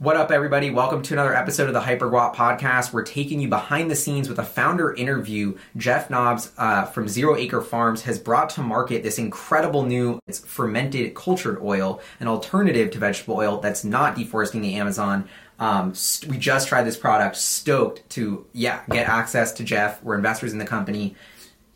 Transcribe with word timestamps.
What 0.00 0.16
up, 0.16 0.30
everybody? 0.30 0.70
Welcome 0.70 1.02
to 1.02 1.12
another 1.12 1.36
episode 1.36 1.68
of 1.68 1.74
the 1.74 1.82
HyperGuap 1.82 2.34
podcast. 2.34 2.90
We're 2.90 3.02
taking 3.02 3.38
you 3.38 3.48
behind 3.48 3.90
the 3.90 3.94
scenes 3.94 4.30
with 4.30 4.38
a 4.38 4.42
founder 4.42 4.94
interview. 4.94 5.58
Jeff 5.76 6.08
Nobbs 6.08 6.52
uh, 6.56 6.86
from 6.86 7.06
Zero 7.06 7.36
Acre 7.36 7.60
Farms 7.60 8.00
has 8.04 8.18
brought 8.18 8.48
to 8.50 8.62
market 8.62 9.02
this 9.02 9.18
incredible 9.18 9.82
new 9.82 10.18
it's 10.26 10.38
fermented 10.38 11.14
cultured 11.14 11.60
oil, 11.60 12.00
an 12.18 12.28
alternative 12.28 12.90
to 12.92 12.98
vegetable 12.98 13.36
oil 13.36 13.60
that's 13.60 13.84
not 13.84 14.16
deforesting 14.16 14.62
the 14.62 14.76
Amazon. 14.76 15.28
Um, 15.58 15.94
st- 15.94 16.32
we 16.32 16.38
just 16.38 16.66
tried 16.68 16.84
this 16.84 16.96
product. 16.96 17.36
Stoked 17.36 18.08
to 18.08 18.46
yeah 18.54 18.80
get 18.88 19.06
access 19.06 19.52
to 19.52 19.64
Jeff. 19.64 20.02
We're 20.02 20.14
investors 20.14 20.54
in 20.54 20.58
the 20.58 20.64
company. 20.64 21.14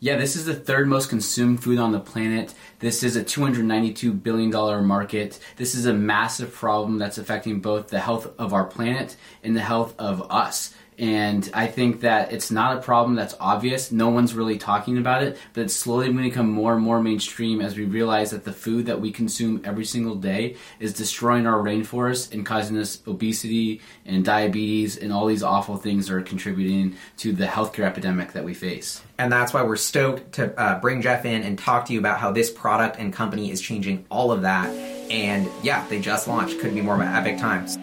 Yeah, 0.05 0.17
this 0.17 0.35
is 0.35 0.45
the 0.45 0.53
third 0.53 0.87
most 0.87 1.09
consumed 1.09 1.63
food 1.63 1.79
on 1.79 1.91
the 1.91 1.99
planet. 1.99 2.53
This 2.77 3.01
is 3.01 3.15
a 3.15 3.23
$292 3.23 4.21
billion 4.21 4.51
market. 4.85 5.39
This 5.55 5.73
is 5.73 5.87
a 5.87 5.95
massive 5.95 6.53
problem 6.53 6.99
that's 6.99 7.17
affecting 7.17 7.59
both 7.59 7.87
the 7.87 7.97
health 7.97 8.31
of 8.37 8.53
our 8.53 8.65
planet 8.65 9.15
and 9.43 9.55
the 9.55 9.61
health 9.61 9.95
of 9.97 10.31
us. 10.31 10.75
And 10.99 11.49
I 11.55 11.65
think 11.65 12.01
that 12.01 12.31
it's 12.31 12.51
not 12.51 12.77
a 12.77 12.81
problem 12.81 13.15
that's 13.15 13.33
obvious. 13.39 13.91
No 13.91 14.09
one's 14.09 14.35
really 14.35 14.59
talking 14.59 14.99
about 14.99 15.23
it, 15.23 15.39
but 15.53 15.61
it's 15.61 15.75
slowly 15.75 16.05
going 16.05 16.17
to 16.17 16.29
become 16.29 16.51
more 16.51 16.75
and 16.75 16.83
more 16.83 17.01
mainstream 17.01 17.59
as 17.59 17.75
we 17.75 17.85
realize 17.85 18.29
that 18.29 18.43
the 18.43 18.53
food 18.53 18.85
that 18.85 19.01
we 19.01 19.11
consume 19.11 19.59
every 19.63 19.85
single 19.85 20.13
day 20.13 20.55
is 20.79 20.93
destroying 20.93 21.47
our 21.47 21.63
rainforests 21.63 22.31
and 22.31 22.45
causing 22.45 22.77
us 22.77 23.01
obesity 23.07 23.81
and 24.05 24.23
diabetes 24.23 24.97
and 24.97 25.11
all 25.11 25.25
these 25.25 25.41
awful 25.41 25.77
things 25.77 26.09
that 26.09 26.13
are 26.13 26.21
contributing 26.21 26.95
to 27.17 27.33
the 27.33 27.47
healthcare 27.47 27.85
epidemic 27.85 28.33
that 28.33 28.45
we 28.45 28.53
face. 28.53 29.01
And 29.17 29.31
that's 29.31 29.53
why 29.53 29.63
we're 29.63 29.77
stoked 29.77 30.33
to 30.33 30.59
uh, 30.59 30.79
bring 30.79 31.01
Jeff 31.01 31.23
in 31.23 31.43
and 31.43 31.57
talk 31.57 31.85
to 31.85 31.93
you 31.93 31.99
about 31.99 32.19
how 32.19 32.31
this 32.31 32.51
product 32.51 32.97
and 32.99 33.13
company 33.13 33.49
is 33.49 33.61
changing 33.61 34.05
all 34.11 34.31
of 34.31 34.41
that. 34.41 34.67
And 35.09 35.49
yeah, 35.63 35.87
they 35.87 36.01
just 36.01 36.27
launched. 36.27 36.57
Couldn't 36.59 36.75
be 36.75 36.81
more 36.81 36.95
of 36.95 37.01
an 37.01 37.07
epic 37.07 37.37
times. 37.37 37.77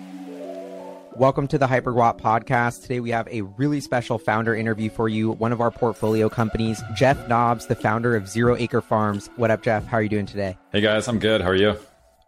Welcome 1.16 1.46
to 1.48 1.58
the 1.58 1.66
HyperGuap 1.66 2.20
podcast. 2.20 2.82
Today 2.82 3.00
we 3.00 3.10
have 3.10 3.28
a 3.28 3.42
really 3.42 3.80
special 3.80 4.18
founder 4.18 4.54
interview 4.54 4.90
for 4.90 5.08
you. 5.08 5.32
One 5.32 5.52
of 5.52 5.60
our 5.60 5.70
portfolio 5.70 6.28
companies, 6.28 6.82
Jeff 6.94 7.28
Nobbs, 7.28 7.66
the 7.66 7.76
founder 7.76 8.14
of 8.16 8.28
Zero 8.28 8.56
Acre 8.56 8.80
Farms. 8.80 9.30
What 9.36 9.50
up, 9.50 9.62
Jeff? 9.62 9.86
How 9.86 9.98
are 9.98 10.02
you 10.02 10.08
doing 10.08 10.26
today? 10.26 10.58
Hey 10.70 10.80
guys, 10.80 11.08
I'm 11.08 11.18
good. 11.18 11.40
How 11.40 11.48
are 11.48 11.54
you? 11.54 11.76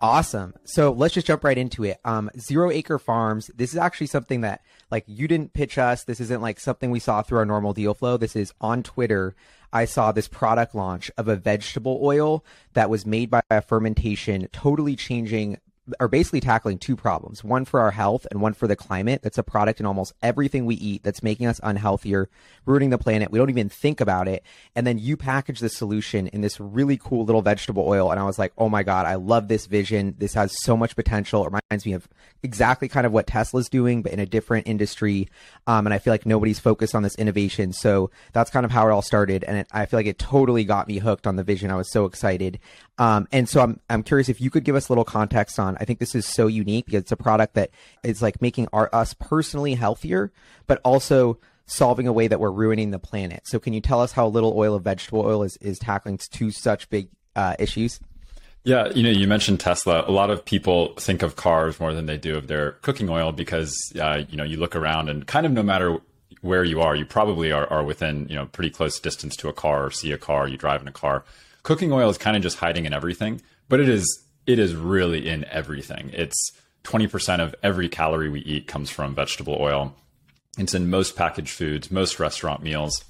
Awesome. 0.05 0.53
So 0.65 0.93
let's 0.93 1.15
just 1.15 1.27
jump 1.27 1.45
right 1.45 1.57
into 1.57 1.83
it. 1.83 1.99
Um, 2.05 2.31
Zero 2.39 2.71
Acre 2.71 2.99
Farms. 2.99 3.51
This 3.57 3.73
is 3.73 3.79
actually 3.79 4.09
something 4.09 4.43
that 4.43 4.61
like 4.91 5.05
you 5.07 5.27
didn't 5.27 5.55
pitch 5.55 5.79
us. 5.79 6.05
This 6.05 6.21
isn't 6.21 6.43
like 6.43 6.61
something 6.61 6.91
we 6.91 6.99
saw 6.99 7.23
through 7.23 7.39
our 7.39 7.47
normal 7.47 7.73
deal 7.73 7.95
flow. 7.95 8.19
This 8.19 8.37
is 8.37 8.53
on 8.61 8.83
Twitter. 8.83 9.35
I 9.73 9.87
saw 9.87 10.13
this 10.13 10.29
product 10.29 10.75
launch 10.75 11.11
of 11.17 11.27
a 11.27 11.37
vegetable 11.37 12.01
oil 12.03 12.45
that 12.75 12.91
was 12.91 13.07
made 13.07 13.31
by 13.31 13.41
a 13.51 13.63
fermentation, 13.63 14.47
totally 14.53 14.95
changing 14.95 15.57
are 16.01 16.09
basically 16.09 16.41
tackling 16.41 16.79
two 16.79 16.97
problems 16.97 17.45
one 17.45 17.65
for 17.65 17.81
our 17.81 17.91
health 17.91 18.27
and 18.31 18.41
one 18.41 18.55
for 18.55 18.67
the 18.67 18.77
climate. 18.77 19.23
That's 19.23 19.39
a 19.39 19.43
product 19.43 19.81
in 19.81 19.87
almost 19.87 20.15
everything 20.23 20.65
we 20.65 20.77
eat 20.77 21.03
that's 21.03 21.23
making 21.23 21.47
us 21.47 21.61
unhealthier 21.61 22.27
ruining 22.65 22.91
the 22.91 22.99
planet. 22.99 23.31
We 23.31 23.39
don't 23.39 23.51
even 23.51 23.69
think 23.69 24.01
about 24.01 24.27
it. 24.27 24.45
And 24.75 24.87
then 24.87 24.99
you 24.99 25.17
package 25.17 25.61
the 25.61 25.69
solution 25.69 26.29
in 26.29 26.41
this 26.41 26.59
really 26.59 26.97
cool 26.97 27.25
little 27.25 27.43
vegetable 27.43 27.87
oil. 27.87 28.11
And 28.11 28.19
i 28.19 28.25
was 28.25 28.39
like 28.39 28.53
oh 28.57 28.69
my 28.69 28.83
god 28.83 29.07
i 29.07 29.15
love 29.17 29.49
this 29.49 29.67
vision. 29.67 30.15
This 30.19 30.35
has 30.35 30.55
so 30.63 30.77
much 30.77 30.97
potential. 30.97 31.45
It 31.45 31.53
reminds 31.53 31.85
me 31.85 31.93
of 31.93 32.09
exactly 32.43 32.89
kind 32.89 33.07
of 33.07 33.13
what 33.13 33.27
Tesla's 33.27 33.69
doing 33.69 34.03
but 34.03 34.13
in 34.13 34.21
a 34.21 34.27
different 34.27 34.67
industry. 34.67 35.29
Um, 35.67 35.87
and 35.87 35.95
i 35.95 35.99
feel 35.99 36.13
like 36.13 36.27
nobody's 36.27 36.59
focused 36.59 36.95
on 36.95 37.03
this 37.03 37.15
innovation. 37.17 37.73
So 37.73 38.11
that's 38.33 38.51
kind 38.51 38.65
of 38.65 38.73
how 38.73 38.89
it 38.89 38.91
all 38.91 39.03
started. 39.03 39.45
And 39.45 39.59
it, 39.59 39.67
i 39.73 39.85
feel 39.87 39.99
like 39.99 40.07
it 40.07 40.19
totally 40.19 40.65
got 40.65 40.89
me 40.89 40.99
hooked 40.99 41.27
on 41.27 41.37
the 41.37 41.45
vision. 41.45 41.71
I 41.71 41.77
was 41.77 41.91
so 41.91 42.07
excited. 42.07 42.59
Um, 42.99 43.27
and 43.33 43.49
so 43.49 43.61
I'm, 43.61 43.81
I'm 43.91 44.03
curious 44.03 44.29
if 44.29 44.41
you 44.41 44.51
could 44.51 44.65
give 44.65 44.77
us 44.77 44.89
a 44.89 44.93
little 44.93 45.05
context 45.05 45.59
on, 45.59 45.74
I 45.81 45.85
think 45.85 45.99
this 45.99 46.15
is 46.15 46.27
so 46.27 46.47
unique 46.47 46.87
because 46.87 47.03
it's 47.03 47.13
a 47.13 47.17
product 47.17 47.55
that 47.55 47.71
is 48.03 48.23
like 48.23 48.41
making 48.43 48.69
our, 48.73 48.89
us 48.93 49.15
personally 49.15 49.75
healthier, 49.75 50.33
but 50.67 50.81
also 50.85 51.39
solving 51.67 52.07
a 52.07 52.13
way 52.13 52.29
that 52.29 52.41
we're 52.41 52.51
ruining 52.51 52.91
the 52.91 52.99
planet. 52.99 53.43
So 53.47 53.59
can 53.59 53.73
you 53.73 53.81
tell 53.81 54.01
us 54.01 54.13
how 54.13 54.27
little 54.27 54.55
oil 54.57 54.75
of 54.75 54.85
vegetable 54.85 55.21
oil 55.21 55.43
is, 55.43 55.57
is 55.59 55.79
tackling 55.79 56.19
two 56.19 56.51
such 56.51 56.89
big 56.91 57.09
uh, 57.35 57.57
issues? 57.59 58.01
Yeah, 58.65 58.89
you 58.95 59.03
know, 59.03 59.11
you 59.11 59.27
mentioned 59.27 59.61
Tesla. 59.61 60.05
A 60.07 60.11
lot 60.11 60.31
of 60.31 60.45
people 60.45 60.95
think 60.95 61.23
of 61.23 61.37
cars 61.37 61.79
more 61.79 61.93
than 61.93 62.07
they 62.07 62.17
do 62.17 62.37
of 62.37 62.47
their 62.47 62.73
cooking 62.73 63.11
oil 63.11 63.31
because, 63.33 63.77
uh, 64.01 64.23
you 64.29 64.37
know, 64.37 64.45
you 64.45 64.57
look 64.57 64.75
around 64.75 65.11
and 65.11 65.27
kind 65.27 65.45
of 65.45 65.53
no 65.53 65.63
matter 65.63 65.99
where 66.41 66.65
you 66.65 66.81
are, 66.81 66.97
you 66.97 67.05
probably 67.05 67.53
are, 67.53 67.67
are 67.71 67.85
within, 67.85 68.27
you 68.29 68.35
know, 68.35 68.47
pretty 68.47 68.71
close 68.71 68.99
distance 68.99 69.37
to 69.37 69.49
a 69.49 69.53
car 69.53 69.87
or 69.87 69.91
see 69.91 70.13
a 70.13 70.19
car, 70.19 70.49
you 70.49 70.57
drive 70.57 70.81
in 70.81 70.89
a 70.89 70.93
car 70.93 71.25
cooking 71.65 71.91
oil 71.91 72.09
is 72.09 72.17
kind 72.17 72.37
of 72.37 72.43
just 72.43 72.59
hiding 72.59 72.85
in 72.85 72.93
everything, 72.93 73.43
but 73.69 73.81
it 73.81 73.89
is 73.89 74.24
it 74.47 74.59
is 74.59 74.75
really 74.75 75.29
in 75.29 75.45
everything. 75.47 76.11
It's 76.13 76.53
20% 76.85 77.41
of 77.41 77.55
every 77.63 77.89
calorie 77.89 78.29
we 78.29 78.41
eat 78.41 78.67
comes 78.67 78.91
from 78.91 79.15
vegetable 79.15 79.57
oil. 79.59 79.95
It's 80.59 80.75
in 80.75 80.91
most 80.91 81.17
packaged 81.17 81.51
foods, 81.51 81.91
most 81.91 82.21
restaurant 82.21 82.63
meals. 82.63 83.05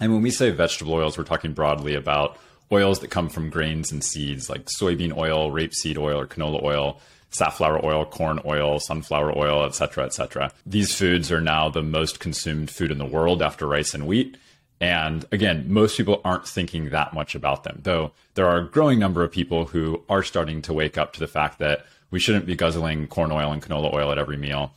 And 0.00 0.12
when 0.12 0.22
we 0.22 0.30
say 0.30 0.50
vegetable 0.50 0.94
oils, 0.94 1.16
we're 1.16 1.24
talking 1.24 1.52
broadly 1.52 1.94
about 1.94 2.36
oils 2.72 3.00
that 3.00 3.10
come 3.10 3.28
from 3.28 3.50
grains 3.50 3.92
and 3.92 4.02
seeds 4.02 4.50
like 4.50 4.66
soybean 4.66 5.16
oil, 5.16 5.50
rapeseed 5.50 5.96
oil, 5.96 6.20
or 6.20 6.26
canola 6.26 6.62
oil, 6.62 7.00
safflower 7.30 7.84
oil, 7.84 8.04
corn 8.04 8.40
oil, 8.44 8.80
sunflower 8.80 9.36
oil, 9.36 9.64
etc., 9.64 10.04
etc. 10.04 10.52
These 10.66 10.94
foods 10.94 11.30
are 11.30 11.40
now 11.40 11.68
the 11.68 11.82
most 11.82 12.20
consumed 12.20 12.70
food 12.70 12.90
in 12.90 12.98
the 12.98 13.04
world 13.06 13.42
after 13.42 13.66
rice 13.66 13.94
and 13.94 14.06
wheat. 14.06 14.36
And 14.84 15.24
again, 15.32 15.64
most 15.72 15.96
people 15.96 16.20
aren't 16.26 16.46
thinking 16.46 16.90
that 16.90 17.14
much 17.14 17.34
about 17.34 17.64
them, 17.64 17.80
though 17.84 18.12
there 18.34 18.46
are 18.46 18.58
a 18.58 18.68
growing 18.68 18.98
number 18.98 19.24
of 19.24 19.32
people 19.32 19.64
who 19.64 20.04
are 20.10 20.22
starting 20.22 20.60
to 20.60 20.74
wake 20.74 20.98
up 20.98 21.14
to 21.14 21.20
the 21.20 21.26
fact 21.26 21.58
that 21.60 21.86
we 22.10 22.20
shouldn't 22.20 22.44
be 22.44 22.54
guzzling 22.54 23.06
corn 23.06 23.32
oil 23.32 23.50
and 23.50 23.62
canola 23.62 23.94
oil 23.94 24.12
at 24.12 24.18
every 24.18 24.36
meal 24.36 24.74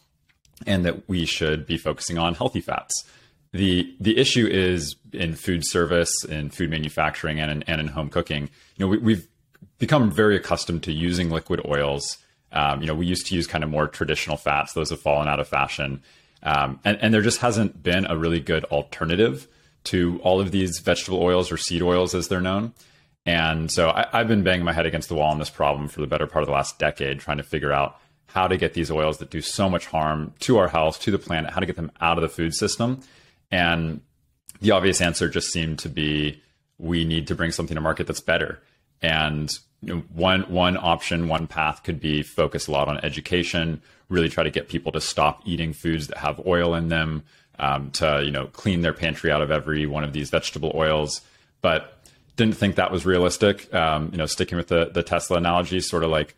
and 0.65 0.85
that 0.85 1.09
we 1.09 1.25
should 1.25 1.67
be 1.67 1.77
focusing 1.77 2.17
on 2.17 2.35
healthy 2.35 2.61
fats. 2.61 3.03
The 3.51 3.93
the 3.99 4.17
issue 4.17 4.47
is 4.47 4.95
in 5.11 5.35
food 5.35 5.67
service, 5.67 6.23
in 6.23 6.51
food 6.51 6.69
manufacturing, 6.69 7.41
and 7.41 7.51
in, 7.51 7.63
and 7.63 7.81
in 7.81 7.87
home 7.87 8.07
cooking. 8.07 8.49
You 8.77 8.85
know, 8.85 8.97
we, 8.97 9.15
have 9.15 9.27
become 9.77 10.09
very 10.09 10.37
accustomed 10.37 10.83
to 10.83 10.93
using 10.93 11.29
liquid 11.29 11.65
oils. 11.65 12.17
Um, 12.53 12.79
you 12.79 12.87
know, 12.87 12.95
we 12.95 13.05
used 13.05 13.27
to 13.27 13.35
use 13.35 13.45
kind 13.45 13.65
of 13.65 13.69
more 13.69 13.89
traditional 13.89 14.37
fats; 14.37 14.71
those 14.71 14.89
have 14.89 15.01
fallen 15.01 15.27
out 15.27 15.41
of 15.41 15.49
fashion, 15.49 16.01
um, 16.43 16.79
and, 16.85 16.97
and 17.01 17.13
there 17.13 17.21
just 17.21 17.41
hasn't 17.41 17.83
been 17.83 18.05
a 18.05 18.17
really 18.17 18.39
good 18.39 18.63
alternative 18.65 19.49
to 19.85 20.19
all 20.23 20.41
of 20.41 20.51
these 20.51 20.79
vegetable 20.79 21.21
oils 21.21 21.51
or 21.51 21.57
seed 21.57 21.81
oils 21.81 22.13
as 22.13 22.27
they're 22.27 22.41
known. 22.41 22.73
And 23.25 23.69
so 23.71 23.89
I, 23.89 24.07
have 24.11 24.27
been 24.27 24.43
banging 24.43 24.65
my 24.65 24.73
head 24.73 24.85
against 24.85 25.09
the 25.09 25.15
wall 25.15 25.31
on 25.31 25.39
this 25.39 25.49
problem 25.49 25.89
for 25.89 25.99
the 26.01 26.07
better 26.07 26.27
part 26.27 26.43
of 26.43 26.47
the 26.47 26.53
last 26.53 26.79
decade, 26.79 27.19
trying 27.19 27.37
to 27.37 27.43
figure 27.43 27.73
out 27.73 27.99
how 28.27 28.47
to 28.47 28.57
get 28.57 28.73
these 28.73 28.91
oils 28.91 29.17
that 29.17 29.29
do 29.29 29.41
so 29.41 29.69
much 29.69 29.85
harm 29.87 30.33
to 30.39 30.57
our 30.57 30.67
health, 30.67 31.01
to 31.01 31.11
the 31.11 31.19
planet, 31.19 31.51
how 31.51 31.59
to 31.59 31.65
get 31.65 31.75
them 31.75 31.91
out 31.99 32.17
of 32.17 32.21
the 32.21 32.29
food 32.29 32.53
system. 32.53 33.01
And 33.51 34.01
the 34.61 34.71
obvious 34.71 35.01
answer 35.01 35.29
just 35.29 35.51
seemed 35.51 35.79
to 35.79 35.89
be 35.89 36.41
we 36.77 37.03
need 37.03 37.27
to 37.27 37.35
bring 37.35 37.51
something 37.51 37.75
to 37.75 37.81
market 37.81 38.07
that's 38.07 38.21
better. 38.21 38.61
And 39.01 39.51
you 39.81 39.95
know, 39.95 40.03
one 40.13 40.41
one 40.43 40.77
option, 40.77 41.27
one 41.27 41.47
path 41.47 41.83
could 41.83 41.99
be 41.99 42.23
focus 42.23 42.67
a 42.67 42.71
lot 42.71 42.87
on 42.87 43.03
education, 43.03 43.81
really 44.09 44.29
try 44.29 44.43
to 44.43 44.49
get 44.49 44.69
people 44.69 44.91
to 44.93 45.01
stop 45.01 45.41
eating 45.45 45.73
foods 45.73 46.07
that 46.07 46.17
have 46.17 46.41
oil 46.45 46.73
in 46.75 46.89
them, 46.89 47.23
um, 47.59 47.91
to 47.91 48.21
you 48.23 48.31
know 48.31 48.47
clean 48.47 48.81
their 48.81 48.93
pantry 48.93 49.31
out 49.31 49.41
of 49.41 49.51
every 49.51 49.85
one 49.85 50.03
of 50.03 50.13
these 50.13 50.29
vegetable 50.29 50.71
oils, 50.75 51.21
but 51.61 52.05
didn't 52.35 52.55
think 52.55 52.75
that 52.75 52.91
was 52.91 53.05
realistic. 53.05 53.73
Um, 53.73 54.09
you 54.11 54.17
know, 54.17 54.25
sticking 54.25 54.57
with 54.57 54.67
the 54.67 54.91
the 54.93 55.03
Tesla 55.03 55.37
analogy, 55.37 55.79
sort 55.81 56.03
of 56.03 56.09
like 56.09 56.35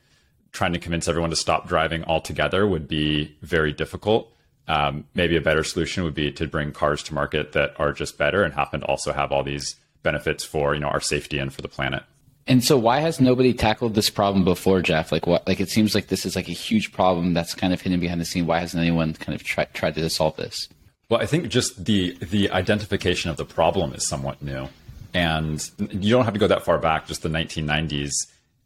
trying 0.51 0.73
to 0.73 0.79
convince 0.79 1.07
everyone 1.07 1.29
to 1.29 1.35
stop 1.35 1.67
driving 1.67 2.03
altogether 2.05 2.65
would 2.65 2.87
be 2.87 3.35
very 3.41 3.71
difficult. 3.71 4.33
Um, 4.67 5.05
maybe 5.13 5.35
a 5.35 5.41
better 5.41 5.63
solution 5.63 6.03
would 6.03 6.13
be 6.13 6.31
to 6.33 6.47
bring 6.47 6.71
cars 6.71 7.03
to 7.03 7.13
market 7.13 7.53
that 7.53 7.73
are 7.79 7.91
just 7.91 8.17
better 8.17 8.43
and 8.43 8.53
happen 8.53 8.81
to 8.81 8.85
also 8.85 9.13
have 9.13 9.31
all 9.31 9.43
these 9.43 9.75
benefits 10.03 10.43
for 10.43 10.73
you 10.73 10.79
know 10.79 10.87
our 10.87 11.01
safety 11.01 11.37
and 11.37 11.53
for 11.53 11.61
the 11.61 11.67
planet. 11.67 12.03
And 12.49 12.63
so, 12.63 12.79
why 12.79 12.99
has 12.99 13.21
nobody 13.21 13.53
tackled 13.53 13.93
this 13.93 14.09
problem 14.09 14.43
before, 14.43 14.81
Jeff? 14.81 15.11
Like, 15.11 15.27
what? 15.27 15.47
Like, 15.47 15.59
it 15.59 15.69
seems 15.69 15.93
like 15.93 16.07
this 16.07 16.25
is 16.25 16.35
like 16.35 16.49
a 16.49 16.53
huge 16.53 16.91
problem 16.91 17.35
that's 17.35 17.53
kind 17.53 17.71
of 17.71 17.79
hidden 17.79 17.99
behind 17.99 18.19
the 18.19 18.25
scene. 18.25 18.47
Why 18.47 18.59
hasn't 18.59 18.81
anyone 18.81 19.13
kind 19.13 19.35
of 19.35 19.43
tried 19.43 19.71
tried 19.75 19.93
to 19.95 20.09
solve 20.09 20.35
this? 20.35 20.67
Well, 21.09 21.21
I 21.21 21.27
think 21.27 21.47
just 21.49 21.85
the 21.85 22.17
the 22.19 22.49
identification 22.49 23.29
of 23.29 23.37
the 23.37 23.45
problem 23.45 23.93
is 23.93 24.07
somewhat 24.07 24.41
new, 24.41 24.67
and 25.13 25.63
you 25.77 26.11
don't 26.11 26.25
have 26.25 26.33
to 26.33 26.39
go 26.39 26.47
that 26.47 26.65
far 26.65 26.79
back, 26.79 27.05
just 27.05 27.21
the 27.21 27.29
1990s, 27.29 28.11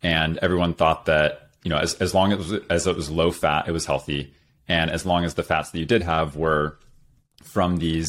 and 0.02 0.38
everyone 0.38 0.74
thought 0.74 1.06
that 1.08 1.50
you 1.64 1.70
know 1.70 1.78
as 1.78 1.96
as 1.96 2.14
long 2.14 2.32
as 2.32 2.54
as 2.70 2.88
it 2.88 2.96
was 2.96 3.12
low 3.12 3.32
fat, 3.32 3.68
it 3.68 3.74
was 3.74 3.86
healthy, 3.86 4.34
and 4.70 4.92
as 4.92 5.06
long 5.06 5.26
as 5.26 5.34
the 5.34 5.44
fats 5.44 5.72
that 5.72 5.80
you 5.80 5.86
did 5.86 6.04
have 6.04 6.38
were 6.38 6.78
from 7.44 7.78
these 7.78 8.08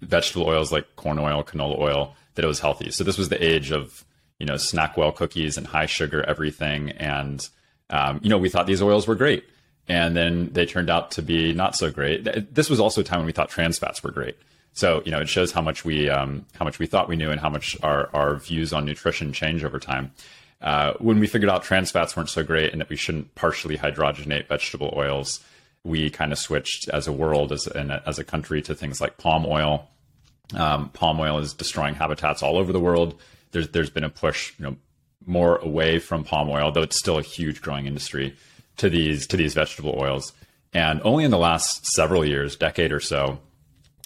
vegetable 0.00 0.48
oils 0.48 0.72
like 0.72 0.96
corn 0.96 1.20
oil, 1.20 1.44
canola 1.44 1.78
oil, 1.78 2.16
that 2.34 2.44
it 2.44 2.48
was 2.48 2.58
healthy. 2.58 2.90
So 2.90 3.04
this 3.04 3.18
was 3.18 3.28
the 3.28 3.40
age 3.40 3.70
of 3.70 4.04
you 4.42 4.46
know 4.46 4.56
Snackwell 4.56 5.14
cookies 5.14 5.56
and 5.56 5.66
high 5.66 5.86
sugar 5.86 6.22
everything, 6.22 6.90
and 6.90 7.48
um, 7.88 8.20
you 8.22 8.28
know 8.28 8.38
we 8.38 8.50
thought 8.50 8.66
these 8.66 8.82
oils 8.82 9.06
were 9.06 9.14
great 9.14 9.44
and 9.88 10.16
then 10.16 10.50
they 10.52 10.66
turned 10.66 10.90
out 10.90 11.10
to 11.12 11.22
be 11.22 11.52
not 11.52 11.76
so 11.76 11.90
great. 11.90 12.54
This 12.54 12.70
was 12.70 12.80
also 12.80 13.00
a 13.00 13.04
time 13.04 13.20
when 13.20 13.26
we 13.26 13.32
thought 13.32 13.48
trans 13.48 13.78
fats 13.78 14.02
were 14.02 14.10
great. 14.10 14.36
So 14.74 15.02
you 15.04 15.10
know, 15.10 15.20
it 15.20 15.28
shows 15.28 15.52
how 15.52 15.60
much 15.60 15.84
we 15.84 16.08
um, 16.08 16.46
how 16.54 16.64
much 16.64 16.78
we 16.78 16.86
thought 16.86 17.08
we 17.08 17.16
knew 17.16 17.30
and 17.30 17.40
how 17.40 17.50
much 17.50 17.76
our 17.82 18.08
our 18.14 18.36
views 18.36 18.72
on 18.72 18.84
nutrition 18.84 19.32
change 19.32 19.64
over 19.64 19.78
time. 19.78 20.12
Uh, 20.60 20.94
when 20.98 21.18
we 21.18 21.26
figured 21.26 21.50
out 21.50 21.64
trans 21.64 21.90
fats 21.90 22.16
weren't 22.16 22.30
so 22.30 22.44
great 22.44 22.70
and 22.72 22.80
that 22.80 22.88
we 22.88 22.96
shouldn't 22.96 23.34
partially 23.34 23.76
hydrogenate 23.76 24.46
vegetable 24.46 24.94
oils, 24.96 25.40
we 25.82 26.08
kind 26.08 26.32
of 26.32 26.38
switched 26.38 26.88
as 26.88 27.08
a 27.08 27.12
world, 27.12 27.50
as 27.52 27.66
and 27.66 27.92
as 27.92 28.18
a 28.18 28.24
country, 28.24 28.62
to 28.62 28.74
things 28.74 29.00
like 29.00 29.18
palm 29.18 29.44
oil. 29.46 29.88
Um, 30.54 30.90
palm 30.90 31.18
oil 31.18 31.38
is 31.38 31.52
destroying 31.52 31.94
habitats 31.94 32.42
all 32.42 32.56
over 32.56 32.72
the 32.72 32.80
world. 32.80 33.20
There's 33.52 33.68
there's 33.68 33.90
been 33.90 34.04
a 34.04 34.10
push, 34.10 34.52
you 34.58 34.64
know, 34.64 34.76
more 35.26 35.56
away 35.58 35.98
from 35.98 36.24
palm 36.24 36.50
oil, 36.50 36.72
though 36.72 36.82
it's 36.82 36.98
still 36.98 37.18
a 37.18 37.22
huge 37.22 37.62
growing 37.62 37.86
industry, 37.86 38.36
to 38.78 38.90
these 38.90 39.26
to 39.28 39.36
these 39.36 39.54
vegetable 39.54 39.96
oils. 39.98 40.32
And 40.74 41.00
only 41.04 41.24
in 41.24 41.30
the 41.30 41.38
last 41.38 41.86
several 41.86 42.24
years, 42.24 42.56
decade 42.56 42.92
or 42.92 43.00
so, 43.00 43.38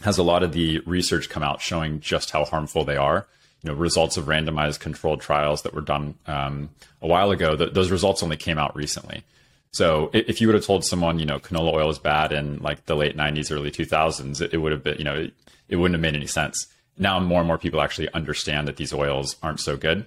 has 0.02 0.18
a 0.18 0.22
lot 0.22 0.42
of 0.42 0.52
the 0.52 0.80
research 0.80 1.28
come 1.28 1.42
out 1.42 1.60
showing 1.60 2.00
just 2.00 2.30
how 2.30 2.44
harmful 2.44 2.84
they 2.84 2.96
are. 2.96 3.26
You 3.62 3.70
know, 3.70 3.76
results 3.76 4.16
of 4.16 4.26
randomized 4.26 4.80
controlled 4.80 5.20
trials 5.20 5.62
that 5.62 5.74
were 5.74 5.80
done 5.80 6.14
um, 6.26 6.70
a 7.00 7.06
while 7.06 7.30
ago. 7.30 7.56
Th- 7.56 7.72
those 7.72 7.90
results 7.90 8.22
only 8.22 8.36
came 8.36 8.58
out 8.58 8.76
recently. 8.76 9.24
So 9.72 10.10
if 10.12 10.40
you 10.40 10.48
would 10.48 10.54
have 10.54 10.64
told 10.64 10.84
someone, 10.84 11.18
you 11.18 11.26
know, 11.26 11.38
canola 11.38 11.74
oil 11.74 11.90
is 11.90 11.98
bad 11.98 12.32
in 12.32 12.58
like 12.58 12.86
the 12.86 12.96
late 12.96 13.16
'90s, 13.16 13.52
early 13.52 13.70
2000s, 13.70 14.40
it, 14.40 14.56
would 14.56 14.72
have 14.72 14.82
been, 14.82 14.98
you 14.98 15.04
know, 15.04 15.14
it, 15.14 15.34
it 15.68 15.76
wouldn't 15.76 15.94
have 15.94 16.00
made 16.00 16.16
any 16.16 16.26
sense. 16.26 16.66
Now 16.98 17.20
more 17.20 17.40
and 17.40 17.46
more 17.46 17.58
people 17.58 17.80
actually 17.80 18.12
understand 18.12 18.68
that 18.68 18.76
these 18.76 18.92
oils 18.92 19.36
aren't 19.42 19.60
so 19.60 19.76
good, 19.76 20.06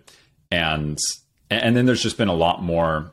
and 0.51 0.97
and 1.49 1.75
then 1.75 1.85
there's 1.85 2.03
just 2.03 2.17
been 2.17 2.27
a 2.27 2.33
lot 2.33 2.63
more 2.63 3.11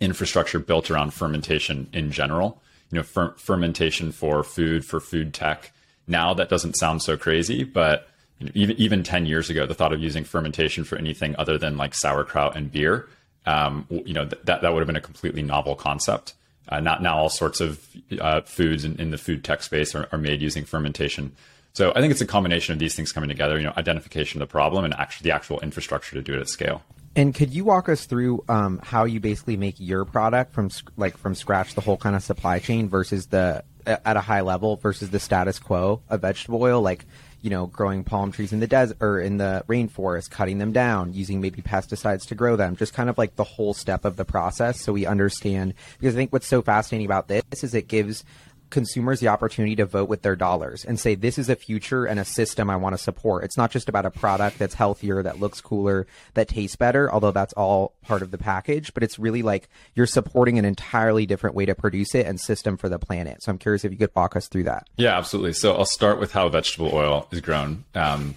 infrastructure 0.00 0.58
built 0.58 0.90
around 0.90 1.12
fermentation 1.12 1.88
in 1.92 2.12
general. 2.12 2.62
You 2.90 2.98
know, 2.98 3.02
fer- 3.02 3.34
fermentation 3.36 4.12
for 4.12 4.42
food, 4.42 4.84
for 4.84 5.00
food 5.00 5.32
tech, 5.32 5.72
now 6.06 6.34
that 6.34 6.48
doesn't 6.48 6.76
sound 6.76 7.02
so 7.02 7.16
crazy, 7.16 7.64
but 7.64 8.08
you 8.38 8.46
know, 8.46 8.52
even 8.54 8.76
even 8.76 9.02
ten 9.02 9.26
years 9.26 9.50
ago, 9.50 9.66
the 9.66 9.74
thought 9.74 9.92
of 9.92 10.00
using 10.00 10.24
fermentation 10.24 10.84
for 10.84 10.96
anything 10.96 11.34
other 11.38 11.58
than 11.58 11.76
like 11.76 11.94
sauerkraut 11.94 12.56
and 12.56 12.70
beer, 12.72 13.08
um, 13.46 13.86
you 13.90 14.12
know, 14.12 14.24
th- 14.24 14.42
that 14.44 14.62
that 14.62 14.72
would 14.72 14.80
have 14.80 14.86
been 14.86 14.96
a 14.96 15.00
completely 15.00 15.42
novel 15.42 15.74
concept. 15.74 16.34
Uh, 16.68 16.80
not 16.80 17.02
now, 17.02 17.16
all 17.16 17.28
sorts 17.28 17.60
of 17.60 17.84
uh, 18.20 18.40
foods 18.42 18.84
in, 18.84 18.94
in, 19.00 19.10
the 19.10 19.18
food 19.18 19.42
tech 19.42 19.62
space 19.62 19.94
are, 19.94 20.08
are, 20.12 20.18
made 20.18 20.40
using 20.40 20.64
fermentation. 20.64 21.32
So 21.72 21.92
I 21.94 22.00
think 22.00 22.10
it's 22.10 22.20
a 22.20 22.26
combination 22.26 22.72
of 22.72 22.78
these 22.78 22.94
things 22.94 23.12
coming 23.12 23.28
together. 23.28 23.58
You 23.58 23.64
know, 23.64 23.74
identification 23.76 24.40
of 24.40 24.48
the 24.48 24.52
problem 24.52 24.84
and 24.84 24.94
actually 24.94 25.30
the 25.30 25.34
actual 25.34 25.60
infrastructure 25.60 26.16
to 26.16 26.22
do 26.22 26.34
it 26.34 26.40
at 26.40 26.48
scale. 26.48 26.82
And 27.16 27.34
could 27.34 27.50
you 27.50 27.64
walk 27.64 27.88
us 27.88 28.06
through 28.06 28.44
um, 28.48 28.80
how 28.82 29.04
you 29.04 29.18
basically 29.18 29.56
make 29.56 29.76
your 29.78 30.04
product 30.04 30.52
from 30.52 30.70
like 30.96 31.16
from 31.16 31.34
scratch, 31.34 31.74
the 31.74 31.80
whole 31.80 31.96
kind 31.96 32.14
of 32.14 32.22
supply 32.22 32.60
chain 32.60 32.88
versus 32.88 33.26
the 33.26 33.64
at 33.86 34.16
a 34.16 34.20
high 34.20 34.42
level 34.42 34.76
versus 34.76 35.10
the 35.10 35.18
status 35.18 35.58
quo 35.58 36.02
of 36.08 36.20
vegetable 36.20 36.62
oil, 36.62 36.80
like 36.80 37.06
you 37.42 37.50
know, 37.50 37.66
growing 37.66 38.04
palm 38.04 38.30
trees 38.30 38.52
in 38.52 38.60
the 38.60 38.66
desert 38.66 38.98
or 39.00 39.18
in 39.18 39.38
the 39.38 39.64
rainforest, 39.66 40.30
cutting 40.30 40.58
them 40.58 40.72
down, 40.72 41.14
using 41.14 41.40
maybe 41.40 41.62
pesticides 41.62 42.26
to 42.28 42.34
grow 42.34 42.54
them, 42.54 42.76
just 42.76 42.92
kind 42.92 43.08
of 43.08 43.16
like 43.16 43.36
the 43.36 43.44
whole 43.44 43.72
step 43.72 44.04
of 44.04 44.16
the 44.16 44.24
process 44.24 44.80
so 44.80 44.92
we 44.92 45.06
understand. 45.06 45.74
Because 45.98 46.14
I 46.14 46.18
think 46.18 46.32
what's 46.32 46.46
so 46.46 46.60
fascinating 46.60 47.06
about 47.06 47.28
this 47.28 47.42
is 47.64 47.74
it 47.74 47.88
gives 47.88 48.24
consumers 48.70 49.20
the 49.20 49.28
opportunity 49.28 49.76
to 49.76 49.84
vote 49.84 50.08
with 50.08 50.22
their 50.22 50.36
dollars 50.36 50.84
and 50.84 50.98
say 50.98 51.14
this 51.14 51.38
is 51.38 51.48
a 51.48 51.56
future 51.56 52.06
and 52.06 52.18
a 52.18 52.24
system 52.24 52.70
I 52.70 52.76
want 52.76 52.94
to 52.94 52.98
support. 52.98 53.44
It's 53.44 53.56
not 53.56 53.70
just 53.70 53.88
about 53.88 54.06
a 54.06 54.10
product 54.10 54.58
that's 54.58 54.74
healthier, 54.74 55.22
that 55.22 55.40
looks 55.40 55.60
cooler, 55.60 56.06
that 56.34 56.48
tastes 56.48 56.76
better, 56.76 57.12
although 57.12 57.32
that's 57.32 57.52
all 57.54 57.94
part 58.02 58.22
of 58.22 58.30
the 58.30 58.38
package, 58.38 58.94
but 58.94 59.02
it's 59.02 59.18
really 59.18 59.42
like 59.42 59.68
you're 59.94 60.06
supporting 60.06 60.58
an 60.58 60.64
entirely 60.64 61.26
different 61.26 61.56
way 61.56 61.66
to 61.66 61.74
produce 61.74 62.14
it 62.14 62.26
and 62.26 62.40
system 62.40 62.76
for 62.76 62.88
the 62.88 62.98
planet. 62.98 63.42
So 63.42 63.52
I'm 63.52 63.58
curious 63.58 63.84
if 63.84 63.92
you 63.92 63.98
could 63.98 64.10
walk 64.14 64.36
us 64.36 64.48
through 64.48 64.64
that. 64.64 64.88
Yeah, 64.96 65.16
absolutely. 65.18 65.52
So 65.52 65.74
I'll 65.74 65.84
start 65.84 66.20
with 66.20 66.32
how 66.32 66.48
vegetable 66.48 66.90
oil 66.94 67.28
is 67.30 67.40
grown. 67.40 67.84
Um, 67.94 68.36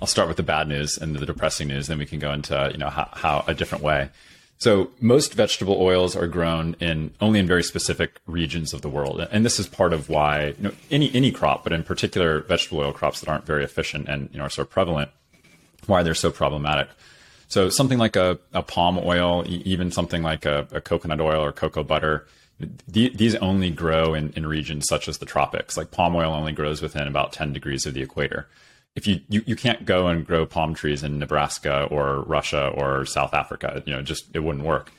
I'll 0.00 0.08
start 0.08 0.28
with 0.28 0.36
the 0.36 0.42
bad 0.42 0.68
news 0.68 0.98
and 0.98 1.16
the 1.16 1.24
depressing 1.24 1.68
news, 1.68 1.86
then 1.86 1.98
we 1.98 2.06
can 2.06 2.18
go 2.18 2.32
into 2.32 2.68
you 2.72 2.78
know 2.78 2.90
how, 2.90 3.08
how 3.12 3.44
a 3.46 3.54
different 3.54 3.82
way. 3.84 4.10
So 4.58 4.90
most 5.00 5.34
vegetable 5.34 5.76
oils 5.80 6.16
are 6.16 6.26
grown 6.26 6.74
in 6.80 7.12
only 7.20 7.38
in 7.38 7.46
very 7.46 7.62
specific 7.62 8.20
regions 8.26 8.72
of 8.72 8.82
the 8.82 8.88
world, 8.88 9.20
and 9.30 9.44
this 9.44 9.58
is 9.58 9.66
part 9.66 9.92
of 9.92 10.08
why 10.08 10.54
you 10.58 10.62
know, 10.64 10.72
any 10.90 11.14
any 11.14 11.30
crop, 11.30 11.64
but 11.64 11.72
in 11.72 11.82
particular 11.82 12.40
vegetable 12.40 12.80
oil 12.80 12.92
crops 12.92 13.20
that 13.20 13.28
aren't 13.28 13.46
very 13.46 13.64
efficient 13.64 14.08
and 14.08 14.30
you 14.32 14.38
know 14.38 14.44
are 14.44 14.50
so 14.50 14.64
prevalent, 14.64 15.10
why 15.86 16.02
they're 16.02 16.14
so 16.14 16.30
problematic. 16.30 16.88
So 17.48 17.68
something 17.68 17.98
like 17.98 18.16
a, 18.16 18.38
a 18.52 18.62
palm 18.62 18.98
oil, 18.98 19.44
even 19.46 19.90
something 19.90 20.22
like 20.22 20.46
a, 20.46 20.66
a 20.72 20.80
coconut 20.80 21.20
oil 21.20 21.44
or 21.44 21.52
cocoa 21.52 21.84
butter, 21.84 22.26
these 22.88 23.34
only 23.36 23.70
grow 23.70 24.14
in, 24.14 24.30
in 24.30 24.46
regions 24.46 24.86
such 24.88 25.08
as 25.08 25.18
the 25.18 25.26
tropics. 25.26 25.76
Like 25.76 25.90
palm 25.90 26.16
oil 26.16 26.32
only 26.32 26.52
grows 26.52 26.80
within 26.80 27.06
about 27.06 27.32
10 27.32 27.52
degrees 27.52 27.86
of 27.86 27.94
the 27.94 28.02
equator 28.02 28.48
if 28.96 29.06
you, 29.06 29.20
you 29.28 29.42
you 29.46 29.56
can't 29.56 29.84
go 29.84 30.06
and 30.06 30.26
grow 30.26 30.46
palm 30.46 30.74
trees 30.74 31.02
in 31.02 31.18
Nebraska 31.18 31.88
or 31.90 32.22
Russia 32.22 32.68
or 32.68 33.04
South 33.06 33.34
Africa, 33.34 33.82
you 33.86 33.92
know, 33.92 34.02
just 34.02 34.34
it 34.34 34.40
wouldn't 34.40 34.64
work. 34.64 34.92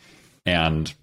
And 0.45 0.93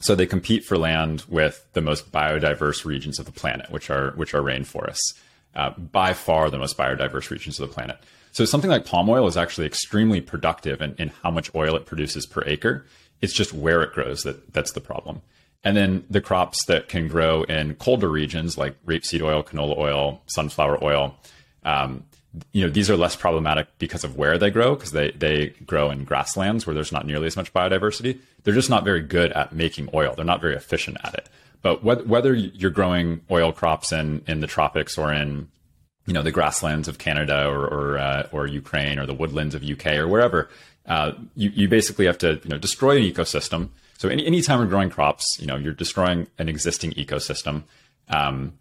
so 0.00 0.14
they 0.14 0.26
compete 0.26 0.64
for 0.64 0.78
land 0.78 1.24
with 1.28 1.66
the 1.72 1.82
most 1.82 2.12
biodiverse 2.12 2.84
regions 2.84 3.18
of 3.18 3.26
the 3.26 3.32
planet, 3.32 3.70
which 3.70 3.90
are 3.90 4.12
which 4.12 4.32
are 4.32 4.42
rainforests, 4.42 5.14
uh, 5.54 5.70
by 5.70 6.12
far 6.12 6.50
the 6.50 6.58
most 6.58 6.76
biodiverse 6.78 7.30
regions 7.30 7.58
of 7.58 7.68
the 7.68 7.74
planet. 7.74 7.98
So 8.32 8.44
something 8.44 8.70
like 8.70 8.84
palm 8.84 9.08
oil 9.10 9.26
is 9.26 9.36
actually 9.36 9.66
extremely 9.66 10.20
productive 10.20 10.80
in, 10.80 10.94
in 10.98 11.08
how 11.22 11.32
much 11.32 11.52
oil 11.54 11.74
it 11.74 11.84
produces 11.84 12.26
per 12.26 12.44
acre. 12.46 12.86
It's 13.20 13.32
just 13.32 13.52
where 13.52 13.82
it 13.82 13.92
grows 13.92 14.22
that 14.22 14.52
that's 14.52 14.72
the 14.72 14.80
problem. 14.80 15.20
And 15.62 15.76
then 15.76 16.04
the 16.08 16.20
crops 16.22 16.64
that 16.66 16.88
can 16.88 17.08
grow 17.08 17.42
in 17.42 17.74
colder 17.74 18.08
regions 18.08 18.56
like 18.56 18.82
rapeseed 18.86 19.20
oil, 19.20 19.42
canola 19.42 19.76
oil, 19.76 20.22
sunflower 20.26 20.82
oil, 20.82 21.16
um, 21.64 22.04
you 22.52 22.64
know, 22.64 22.70
these 22.72 22.88
are 22.88 22.96
less 22.96 23.16
problematic 23.16 23.66
because 23.78 24.04
of 24.04 24.16
where 24.16 24.38
they 24.38 24.50
grow, 24.50 24.74
because 24.74 24.92
they, 24.92 25.10
they 25.12 25.48
grow 25.66 25.90
in 25.90 26.04
grasslands 26.04 26.66
where 26.66 26.74
there's 26.74 26.92
not 26.92 27.06
nearly 27.06 27.26
as 27.26 27.36
much 27.36 27.52
biodiversity. 27.52 28.18
They're 28.42 28.54
just 28.54 28.70
not 28.70 28.84
very 28.84 29.00
good 29.00 29.32
at 29.32 29.52
making 29.52 29.90
oil. 29.92 30.14
They're 30.14 30.24
not 30.24 30.40
very 30.40 30.54
efficient 30.54 30.98
at 31.02 31.14
it. 31.14 31.28
But 31.62 31.84
whether 31.84 32.32
you're 32.32 32.70
growing 32.70 33.20
oil 33.30 33.52
crops 33.52 33.92
in, 33.92 34.22
in 34.26 34.40
the 34.40 34.46
tropics 34.46 34.96
or 34.96 35.12
in, 35.12 35.48
you 36.06 36.14
know, 36.14 36.22
the 36.22 36.30
grasslands 36.30 36.88
of 36.88 36.98
Canada 36.98 37.46
or, 37.46 37.66
or, 37.66 37.98
uh, 37.98 38.28
or 38.32 38.46
Ukraine 38.46 38.98
or 38.98 39.04
the 39.04 39.12
woodlands 39.12 39.54
of 39.54 39.62
UK 39.62 39.88
or 39.96 40.08
wherever, 40.08 40.48
uh, 40.86 41.12
you, 41.34 41.50
you 41.50 41.68
basically 41.68 42.06
have 42.06 42.16
to, 42.18 42.40
you 42.42 42.48
know, 42.48 42.56
destroy 42.56 42.96
an 42.96 43.02
ecosystem. 43.02 43.68
So 43.98 44.08
any, 44.08 44.24
anytime 44.24 44.58
we're 44.58 44.66
growing 44.66 44.88
crops, 44.88 45.26
you 45.38 45.46
know, 45.46 45.56
you're 45.56 45.74
destroying 45.74 46.28
an 46.38 46.48
existing 46.48 46.92
ecosystem. 46.92 47.64
Um, 48.08 48.54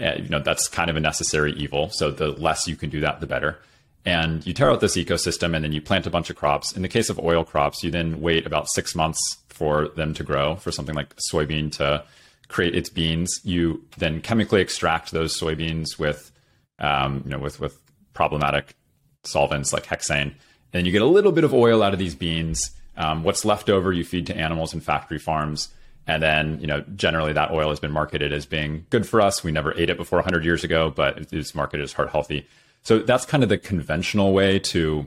uh, 0.00 0.14
you 0.16 0.28
know 0.28 0.40
that's 0.40 0.68
kind 0.68 0.90
of 0.90 0.96
a 0.96 1.00
necessary 1.00 1.52
evil. 1.52 1.90
So 1.90 2.10
the 2.10 2.28
less 2.28 2.66
you 2.66 2.76
can 2.76 2.90
do 2.90 3.00
that, 3.00 3.20
the 3.20 3.26
better. 3.26 3.58
And 4.06 4.46
you 4.46 4.52
tear 4.52 4.70
out 4.70 4.80
this 4.80 4.96
ecosystem, 4.96 5.54
and 5.54 5.64
then 5.64 5.72
you 5.72 5.80
plant 5.80 6.06
a 6.06 6.10
bunch 6.10 6.28
of 6.28 6.36
crops. 6.36 6.72
In 6.72 6.82
the 6.82 6.88
case 6.88 7.08
of 7.08 7.18
oil 7.18 7.42
crops, 7.42 7.82
you 7.82 7.90
then 7.90 8.20
wait 8.20 8.46
about 8.46 8.68
six 8.68 8.94
months 8.94 9.38
for 9.48 9.88
them 9.88 10.12
to 10.14 10.22
grow. 10.22 10.56
For 10.56 10.70
something 10.70 10.94
like 10.94 11.14
soybean 11.32 11.72
to 11.78 12.04
create 12.48 12.74
its 12.74 12.90
beans, 12.90 13.40
you 13.44 13.82
then 13.96 14.20
chemically 14.20 14.60
extract 14.60 15.10
those 15.10 15.38
soybeans 15.38 15.98
with, 15.98 16.30
um, 16.78 17.22
you 17.24 17.30
know, 17.30 17.38
with 17.38 17.60
with 17.60 17.78
problematic 18.12 18.76
solvents 19.22 19.72
like 19.72 19.86
hexane, 19.86 20.34
and 20.72 20.86
you 20.86 20.92
get 20.92 21.02
a 21.02 21.06
little 21.06 21.32
bit 21.32 21.44
of 21.44 21.54
oil 21.54 21.82
out 21.82 21.92
of 21.92 21.98
these 21.98 22.14
beans. 22.14 22.70
Um, 22.96 23.24
what's 23.24 23.44
left 23.44 23.70
over, 23.70 23.92
you 23.92 24.04
feed 24.04 24.26
to 24.26 24.36
animals 24.36 24.74
in 24.74 24.80
factory 24.80 25.18
farms. 25.18 25.72
And 26.06 26.22
then, 26.22 26.60
you 26.60 26.66
know, 26.66 26.82
generally 26.94 27.32
that 27.32 27.50
oil 27.50 27.70
has 27.70 27.80
been 27.80 27.92
marketed 27.92 28.32
as 28.32 28.44
being 28.44 28.86
good 28.90 29.06
for 29.06 29.20
us. 29.20 29.42
We 29.42 29.52
never 29.52 29.72
ate 29.78 29.88
it 29.88 29.96
before 29.96 30.18
100 30.18 30.44
years 30.44 30.62
ago, 30.62 30.90
but 30.90 31.32
it's 31.32 31.54
marketed 31.54 31.82
as 31.82 31.92
heart 31.94 32.10
healthy. 32.10 32.46
So 32.82 32.98
that's 32.98 33.24
kind 33.24 33.42
of 33.42 33.48
the 33.48 33.56
conventional 33.56 34.32
way 34.32 34.58
to 34.58 35.06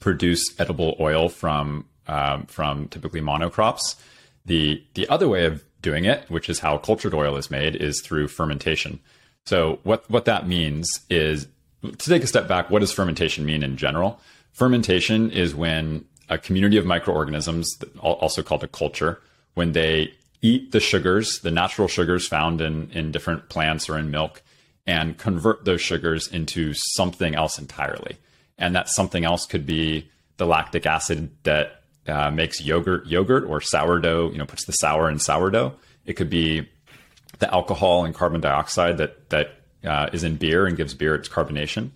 produce 0.00 0.44
edible 0.58 0.96
oil 1.00 1.28
from 1.28 1.86
um, 2.06 2.46
from 2.46 2.88
typically 2.88 3.20
monocrops. 3.20 3.96
The 4.44 4.82
the 4.94 5.08
other 5.08 5.28
way 5.28 5.46
of 5.46 5.64
doing 5.80 6.04
it, 6.04 6.28
which 6.28 6.50
is 6.50 6.58
how 6.58 6.76
cultured 6.78 7.14
oil 7.14 7.36
is 7.36 7.50
made, 7.50 7.76
is 7.76 8.00
through 8.02 8.28
fermentation. 8.28 9.00
So 9.46 9.80
what 9.84 10.08
what 10.10 10.26
that 10.26 10.46
means 10.46 10.88
is 11.08 11.46
to 11.82 12.10
take 12.10 12.22
a 12.22 12.26
step 12.26 12.46
back. 12.46 12.70
What 12.70 12.80
does 12.80 12.92
fermentation 12.92 13.46
mean 13.46 13.62
in 13.62 13.76
general? 13.76 14.20
Fermentation 14.52 15.30
is 15.30 15.54
when 15.54 16.04
a 16.28 16.38
community 16.38 16.76
of 16.76 16.86
microorganisms, 16.86 17.76
also 17.98 18.42
called 18.42 18.62
a 18.62 18.68
culture, 18.68 19.20
when 19.54 19.72
they 19.72 20.12
eat 20.42 20.72
the 20.72 20.80
sugars, 20.80 21.40
the 21.40 21.50
natural 21.50 21.88
sugars 21.88 22.26
found 22.26 22.60
in, 22.60 22.90
in 22.92 23.12
different 23.12 23.48
plants 23.48 23.88
or 23.88 23.98
in 23.98 24.10
milk, 24.10 24.42
and 24.86 25.18
convert 25.18 25.64
those 25.64 25.80
sugars 25.80 26.28
into 26.28 26.72
something 26.74 27.34
else 27.34 27.58
entirely. 27.58 28.16
And 28.58 28.74
that 28.74 28.88
something 28.88 29.24
else 29.24 29.46
could 29.46 29.66
be 29.66 30.08
the 30.36 30.46
lactic 30.46 30.86
acid 30.86 31.30
that 31.44 31.82
uh, 32.06 32.30
makes 32.30 32.60
yogurt 32.60 33.06
yogurt 33.06 33.44
or 33.44 33.60
sourdough, 33.60 34.30
you 34.32 34.38
know, 34.38 34.46
puts 34.46 34.64
the 34.64 34.72
sour 34.72 35.10
in 35.10 35.18
sourdough. 35.18 35.74
It 36.06 36.14
could 36.14 36.30
be 36.30 36.68
the 37.38 37.52
alcohol 37.52 38.04
and 38.04 38.14
carbon 38.14 38.40
dioxide 38.40 38.98
that 38.98 39.28
that 39.30 39.56
uh, 39.84 40.08
is 40.12 40.24
in 40.24 40.36
beer 40.36 40.66
and 40.66 40.76
gives 40.76 40.94
beer 40.94 41.14
its 41.14 41.28
carbonation. 41.28 41.90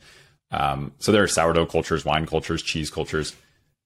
Um, 0.51 0.93
so 0.99 1.11
there 1.11 1.23
are 1.23 1.29
sourdough 1.29 1.67
cultures, 1.67 2.05
wine 2.05 2.27
cultures, 2.27 2.63
cheese 2.63 2.91
cultures. 2.91 3.35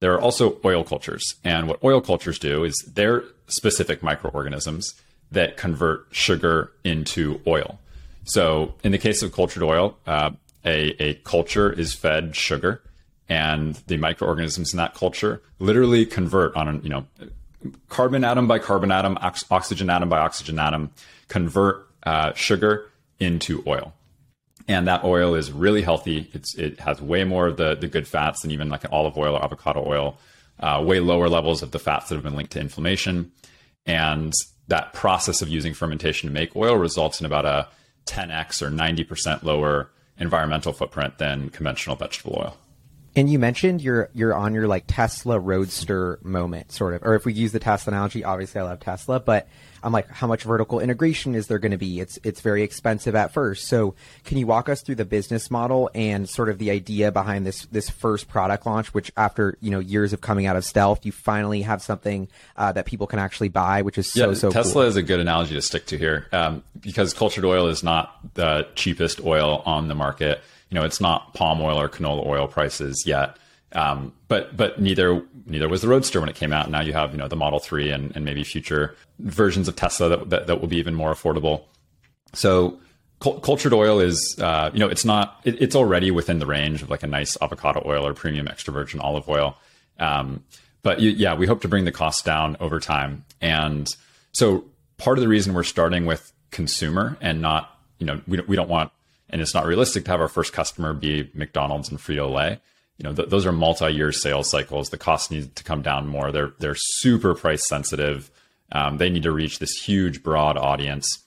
There 0.00 0.12
are 0.14 0.20
also 0.20 0.58
oil 0.64 0.84
cultures. 0.84 1.34
And 1.42 1.66
what 1.66 1.82
oil 1.82 2.00
cultures 2.00 2.38
do 2.38 2.64
is 2.64 2.74
they're 2.94 3.24
specific 3.48 4.02
microorganisms 4.02 4.94
that 5.30 5.56
convert 5.56 6.06
sugar 6.10 6.72
into 6.84 7.40
oil. 7.46 7.78
So 8.24 8.74
in 8.82 8.92
the 8.92 8.98
case 8.98 9.22
of 9.22 9.32
cultured 9.32 9.62
oil, 9.62 9.96
uh, 10.06 10.30
a, 10.64 11.02
a 11.02 11.14
culture 11.14 11.72
is 11.72 11.94
fed 11.94 12.36
sugar 12.36 12.82
and 13.28 13.74
the 13.86 13.96
microorganisms 13.96 14.72
in 14.72 14.78
that 14.78 14.94
culture 14.94 15.42
literally 15.58 16.06
convert 16.06 16.54
on 16.56 16.82
you 16.82 16.88
know 16.88 17.06
carbon 17.88 18.24
atom 18.24 18.46
by 18.46 18.58
carbon 18.58 18.90
atom, 18.90 19.18
ox- 19.20 19.44
oxygen 19.50 19.90
atom 19.90 20.08
by 20.08 20.18
oxygen 20.18 20.58
atom, 20.58 20.90
convert 21.28 21.86
uh, 22.04 22.32
sugar 22.34 22.90
into 23.18 23.62
oil. 23.66 23.92
And 24.68 24.86
that 24.86 25.02
oil 25.02 25.34
is 25.34 25.50
really 25.50 25.82
healthy. 25.82 26.30
It's, 26.32 26.54
it 26.56 26.80
has 26.80 27.00
way 27.00 27.24
more 27.24 27.46
of 27.46 27.56
the, 27.56 27.74
the 27.74 27.88
good 27.88 28.06
fats 28.06 28.42
than 28.42 28.50
even 28.50 28.68
like 28.68 28.84
an 28.84 28.90
olive 28.92 29.16
oil 29.16 29.34
or 29.34 29.42
avocado 29.42 29.84
oil, 29.86 30.18
uh, 30.60 30.82
way 30.84 31.00
lower 31.00 31.28
levels 31.28 31.62
of 31.62 31.70
the 31.70 31.78
fats 31.78 32.08
that 32.08 32.14
have 32.14 32.24
been 32.24 32.36
linked 32.36 32.52
to 32.52 32.60
inflammation. 32.60 33.32
And 33.86 34.32
that 34.68 34.92
process 34.92 35.40
of 35.42 35.48
using 35.48 35.74
fermentation 35.74 36.28
to 36.28 36.32
make 36.32 36.54
oil 36.54 36.76
results 36.76 37.20
in 37.20 37.26
about 37.26 37.44
a 37.44 37.68
10x 38.06 38.62
or 38.62 38.70
90% 38.70 39.42
lower 39.42 39.90
environmental 40.18 40.72
footprint 40.72 41.18
than 41.18 41.50
conventional 41.50 41.96
vegetable 41.96 42.36
oil. 42.38 42.56
And 43.18 43.28
you 43.28 43.40
mentioned 43.40 43.82
you're 43.82 44.10
you're 44.14 44.32
on 44.32 44.54
your 44.54 44.68
like 44.68 44.84
Tesla 44.86 45.40
Roadster 45.40 46.20
moment, 46.22 46.70
sort 46.70 46.94
of. 46.94 47.02
Or 47.02 47.16
if 47.16 47.24
we 47.24 47.32
use 47.32 47.50
the 47.50 47.58
Tesla 47.58 47.92
analogy, 47.92 48.22
obviously 48.22 48.60
I 48.60 48.64
love 48.64 48.78
Tesla, 48.78 49.18
but 49.18 49.48
I'm 49.82 49.92
like, 49.92 50.08
how 50.08 50.28
much 50.28 50.44
vertical 50.44 50.78
integration 50.78 51.34
is 51.34 51.48
there 51.48 51.58
going 51.58 51.72
to 51.72 51.78
be? 51.78 51.98
It's 51.98 52.20
it's 52.22 52.40
very 52.42 52.62
expensive 52.62 53.16
at 53.16 53.32
first. 53.32 53.66
So 53.66 53.96
can 54.24 54.38
you 54.38 54.46
walk 54.46 54.68
us 54.68 54.82
through 54.82 54.94
the 54.94 55.04
business 55.04 55.50
model 55.50 55.90
and 55.96 56.28
sort 56.28 56.48
of 56.48 56.58
the 56.58 56.70
idea 56.70 57.10
behind 57.10 57.44
this 57.44 57.66
this 57.72 57.90
first 57.90 58.28
product 58.28 58.66
launch, 58.66 58.94
which 58.94 59.10
after 59.16 59.58
you 59.60 59.72
know 59.72 59.80
years 59.80 60.12
of 60.12 60.20
coming 60.20 60.46
out 60.46 60.54
of 60.54 60.64
stealth, 60.64 61.04
you 61.04 61.10
finally 61.10 61.62
have 61.62 61.82
something 61.82 62.28
uh, 62.54 62.70
that 62.70 62.86
people 62.86 63.08
can 63.08 63.18
actually 63.18 63.48
buy, 63.48 63.82
which 63.82 63.98
is 63.98 64.06
so 64.06 64.28
yeah, 64.28 64.34
so. 64.34 64.48
Tesla 64.52 64.74
cool. 64.74 64.82
is 64.82 64.94
a 64.94 65.02
good 65.02 65.18
analogy 65.18 65.54
to 65.54 65.62
stick 65.62 65.86
to 65.86 65.98
here 65.98 66.28
um, 66.30 66.62
because 66.80 67.14
cultured 67.14 67.44
oil 67.44 67.66
is 67.66 67.82
not 67.82 68.14
the 68.34 68.68
cheapest 68.76 69.20
oil 69.24 69.64
on 69.66 69.88
the 69.88 69.96
market. 69.96 70.40
You 70.70 70.74
know, 70.74 70.84
it's 70.84 71.00
not 71.00 71.34
palm 71.34 71.60
oil 71.60 71.80
or 71.80 71.88
canola 71.88 72.26
oil 72.26 72.46
prices 72.46 73.04
yet. 73.06 73.36
Um, 73.72 74.12
but 74.28 74.56
but 74.56 74.80
neither 74.80 75.22
neither 75.46 75.68
was 75.68 75.82
the 75.82 75.88
Roadster 75.88 76.20
when 76.20 76.28
it 76.28 76.36
came 76.36 76.52
out. 76.52 76.70
Now 76.70 76.80
you 76.80 76.92
have 76.94 77.12
you 77.12 77.18
know 77.18 77.28
the 77.28 77.36
Model 77.36 77.58
Three 77.58 77.90
and, 77.90 78.14
and 78.16 78.24
maybe 78.24 78.44
future 78.44 78.96
versions 79.18 79.68
of 79.68 79.76
Tesla 79.76 80.08
that, 80.08 80.30
that, 80.30 80.46
that 80.46 80.60
will 80.60 80.68
be 80.68 80.78
even 80.78 80.94
more 80.94 81.12
affordable. 81.12 81.64
So 82.32 82.78
cultured 83.20 83.72
oil 83.72 84.00
is 84.00 84.36
uh, 84.40 84.70
you 84.72 84.80
know 84.80 84.88
it's 84.88 85.04
not 85.04 85.40
it, 85.44 85.60
it's 85.60 85.76
already 85.76 86.10
within 86.10 86.38
the 86.38 86.46
range 86.46 86.82
of 86.82 86.88
like 86.88 87.02
a 87.02 87.06
nice 87.06 87.36
avocado 87.42 87.82
oil 87.84 88.06
or 88.06 88.14
premium 88.14 88.48
extra 88.48 88.72
virgin 88.72 89.00
olive 89.00 89.28
oil. 89.28 89.56
Um, 89.98 90.44
but 90.82 91.00
yeah, 91.00 91.34
we 91.34 91.46
hope 91.46 91.60
to 91.62 91.68
bring 91.68 91.84
the 91.84 91.92
cost 91.92 92.24
down 92.24 92.56
over 92.60 92.80
time. 92.80 93.24
And 93.40 93.88
so 94.32 94.64
part 94.96 95.18
of 95.18 95.22
the 95.22 95.28
reason 95.28 95.52
we're 95.52 95.64
starting 95.64 96.06
with 96.06 96.32
consumer 96.50 97.18
and 97.20 97.42
not 97.42 97.78
you 97.98 98.06
know 98.06 98.20
we 98.26 98.38
don't, 98.38 98.48
we 98.48 98.56
don't 98.56 98.68
want 98.68 98.92
and 99.30 99.40
it's 99.40 99.54
not 99.54 99.66
realistic 99.66 100.04
to 100.04 100.10
have 100.10 100.20
our 100.20 100.28
first 100.28 100.52
customer 100.52 100.92
be 100.92 101.30
McDonald's 101.34 101.90
and 101.90 101.98
Frito 101.98 102.32
Lay 102.32 102.60
you 102.98 103.04
know, 103.04 103.14
th- 103.14 103.28
those 103.28 103.46
are 103.46 103.52
multi-year 103.52 104.12
sales 104.12 104.50
cycles. 104.50 104.90
The 104.90 104.98
costs 104.98 105.30
need 105.30 105.54
to 105.56 105.64
come 105.64 105.82
down 105.82 106.08
more. 106.08 106.30
They're 106.32 106.52
they're 106.58 106.74
super 106.76 107.34
price 107.34 107.66
sensitive. 107.66 108.30
Um, 108.72 108.98
they 108.98 109.08
need 109.08 109.22
to 109.22 109.32
reach 109.32 109.60
this 109.60 109.72
huge, 109.72 110.22
broad 110.22 110.58
audience. 110.58 111.24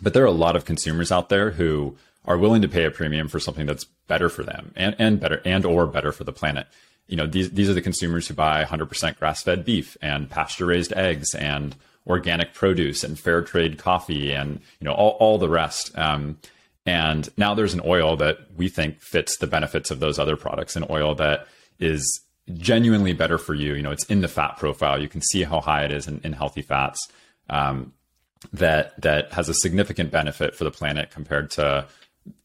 But 0.00 0.14
there 0.14 0.22
are 0.22 0.26
a 0.26 0.30
lot 0.30 0.56
of 0.56 0.64
consumers 0.64 1.12
out 1.12 1.28
there 1.28 1.50
who 1.50 1.98
are 2.24 2.38
willing 2.38 2.62
to 2.62 2.68
pay 2.68 2.84
a 2.84 2.90
premium 2.90 3.28
for 3.28 3.40
something 3.40 3.66
that's 3.66 3.84
better 4.06 4.28
for 4.28 4.42
them 4.42 4.72
and, 4.74 4.96
and 4.98 5.20
better 5.20 5.42
and 5.44 5.66
or 5.66 5.86
better 5.86 6.12
for 6.12 6.24
the 6.24 6.32
planet. 6.32 6.68
You 7.08 7.16
know, 7.16 7.26
these 7.26 7.50
these 7.50 7.68
are 7.68 7.74
the 7.74 7.82
consumers 7.82 8.28
who 8.28 8.34
buy 8.34 8.64
100% 8.64 9.18
grass-fed 9.18 9.64
beef 9.64 9.96
and 10.00 10.30
pasture-raised 10.30 10.92
eggs 10.92 11.34
and 11.34 11.74
organic 12.06 12.54
produce 12.54 13.04
and 13.04 13.18
fair 13.18 13.42
trade 13.42 13.76
coffee 13.76 14.32
and 14.32 14.60
you 14.80 14.86
know 14.86 14.94
all, 14.94 15.16
all 15.18 15.38
the 15.38 15.48
rest. 15.48 15.96
Um, 15.98 16.38
and 16.84 17.28
now 17.36 17.54
there's 17.54 17.74
an 17.74 17.82
oil 17.84 18.16
that 18.16 18.38
we 18.56 18.68
think 18.68 19.00
fits 19.00 19.36
the 19.36 19.46
benefits 19.46 19.90
of 19.90 20.00
those 20.00 20.18
other 20.18 20.36
products, 20.36 20.76
an 20.76 20.86
oil 20.90 21.14
that 21.16 21.46
is 21.78 22.20
genuinely 22.52 23.12
better 23.12 23.38
for 23.38 23.54
you. 23.54 23.74
You 23.74 23.82
know, 23.82 23.92
it's 23.92 24.04
in 24.04 24.20
the 24.20 24.28
fat 24.28 24.56
profile. 24.56 25.00
You 25.00 25.08
can 25.08 25.20
see 25.22 25.44
how 25.44 25.60
high 25.60 25.84
it 25.84 25.92
is 25.92 26.08
in, 26.08 26.20
in 26.24 26.32
healthy 26.32 26.62
fats. 26.62 27.08
Um, 27.48 27.92
that 28.52 29.00
that 29.00 29.32
has 29.32 29.48
a 29.48 29.54
significant 29.54 30.10
benefit 30.10 30.56
for 30.56 30.64
the 30.64 30.70
planet 30.70 31.10
compared 31.10 31.50
to 31.52 31.86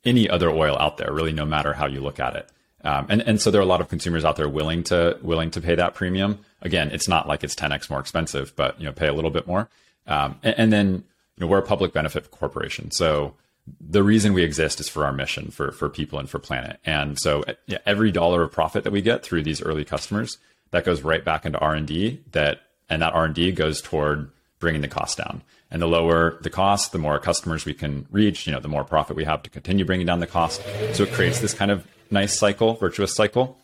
any 0.06 0.29
other 0.29 0.50
oil 0.50 0.77
out 0.79 0.98
there. 0.98 1.12
Really, 1.12 1.34
no 1.34 1.46
matter 1.46 1.74
how 1.74 1.88
you 1.88 2.01
look 2.01 2.20
at 2.20 2.36
it. 2.36 2.50
Um, 2.84 3.08
and 3.10 3.22
and 3.22 3.41
so 3.41 3.50
there 3.50 3.60
are 3.60 3.63
a 3.63 3.67
lot 3.67 3.82
of 3.82 3.89
consumers 3.89 4.24
out 4.24 4.36
there 4.36 4.48
willing 4.48 4.84
to 4.86 5.17
willing 5.24 5.50
to 5.51 5.62
pay 5.62 5.74
that 5.74 5.96
premium. 5.96 6.39
Again, 6.62 6.91
it's 6.91 7.08
not 7.08 7.27
like 7.27 7.44
it's 7.44 7.56
10x 7.56 7.89
more 7.89 8.00
expensive, 8.00 8.56
but 8.56 8.79
you 8.79 8.86
know, 8.86 8.91
pay 8.91 9.08
a 9.08 9.13
little 9.13 9.32
bit 9.32 9.48
more. 9.48 9.70
Um, 10.06 10.39
and, 10.44 10.56
and 10.58 10.74
then 10.74 10.88
you 11.36 11.41
know, 11.41 11.48
we're 11.48 11.58
a 11.58 11.63
public 11.63 11.94
benefit 11.94 12.29
corporation, 12.29 12.91
so 12.91 13.34
the 13.79 14.03
reason 14.03 14.33
we 14.33 14.43
exist 14.43 14.79
is 14.79 14.89
for 14.89 15.05
our 15.05 15.13
mission 15.13 15.51
for 15.51 15.71
for 15.71 15.89
people 15.89 16.19
and 16.19 16.29
for 16.29 16.39
planet. 16.39 16.79
And 16.86 17.19
so 17.19 17.43
every 17.86 18.12
dollar 18.12 18.43
of 18.43 18.51
profit 18.51 18.83
that 18.83 18.91
we 18.91 19.01
get 19.01 19.24
through 19.24 19.43
these 19.43 19.62
early 19.62 19.86
customers 19.86 20.38
that 20.71 20.86
goes 20.86 21.01
right 21.01 21.24
back 21.24 21.45
into 21.45 21.57
r&d 21.59 22.21
that 22.31 22.62
and 22.89 23.01
that 23.01 23.13
r&d 23.13 23.51
goes 23.53 23.81
toward 23.81 24.29
bringing 24.59 24.81
the 24.81 24.88
cost 24.88 25.17
down. 25.17 25.41
And 25.69 25.81
the 25.81 25.88
lower 25.88 26.38
the 26.41 26.50
cost 26.50 26.91
the 26.91 26.97
more 26.97 27.19
customers 27.19 27.65
we 27.65 27.74
can 27.74 28.07
reach 28.12 28.47
you 28.47 28.53
know 28.53 28.59
the 28.59 28.67
more 28.67 28.83
profit 28.83 29.15
we 29.15 29.25
have 29.25 29.43
to 29.43 29.50
continue 29.50 29.86
bringing 29.86 30.07
down 30.07 30.19
the 30.19 30.27
cost. 30.27 30.62
So 30.93 31.03
it 31.03 31.12
creates 31.12 31.39
this 31.39 31.53
kind 31.53 31.71
of 31.71 31.86
nice 32.09 32.38
cycle 32.38 32.75
virtuous 32.75 33.13
cycle 33.13 33.57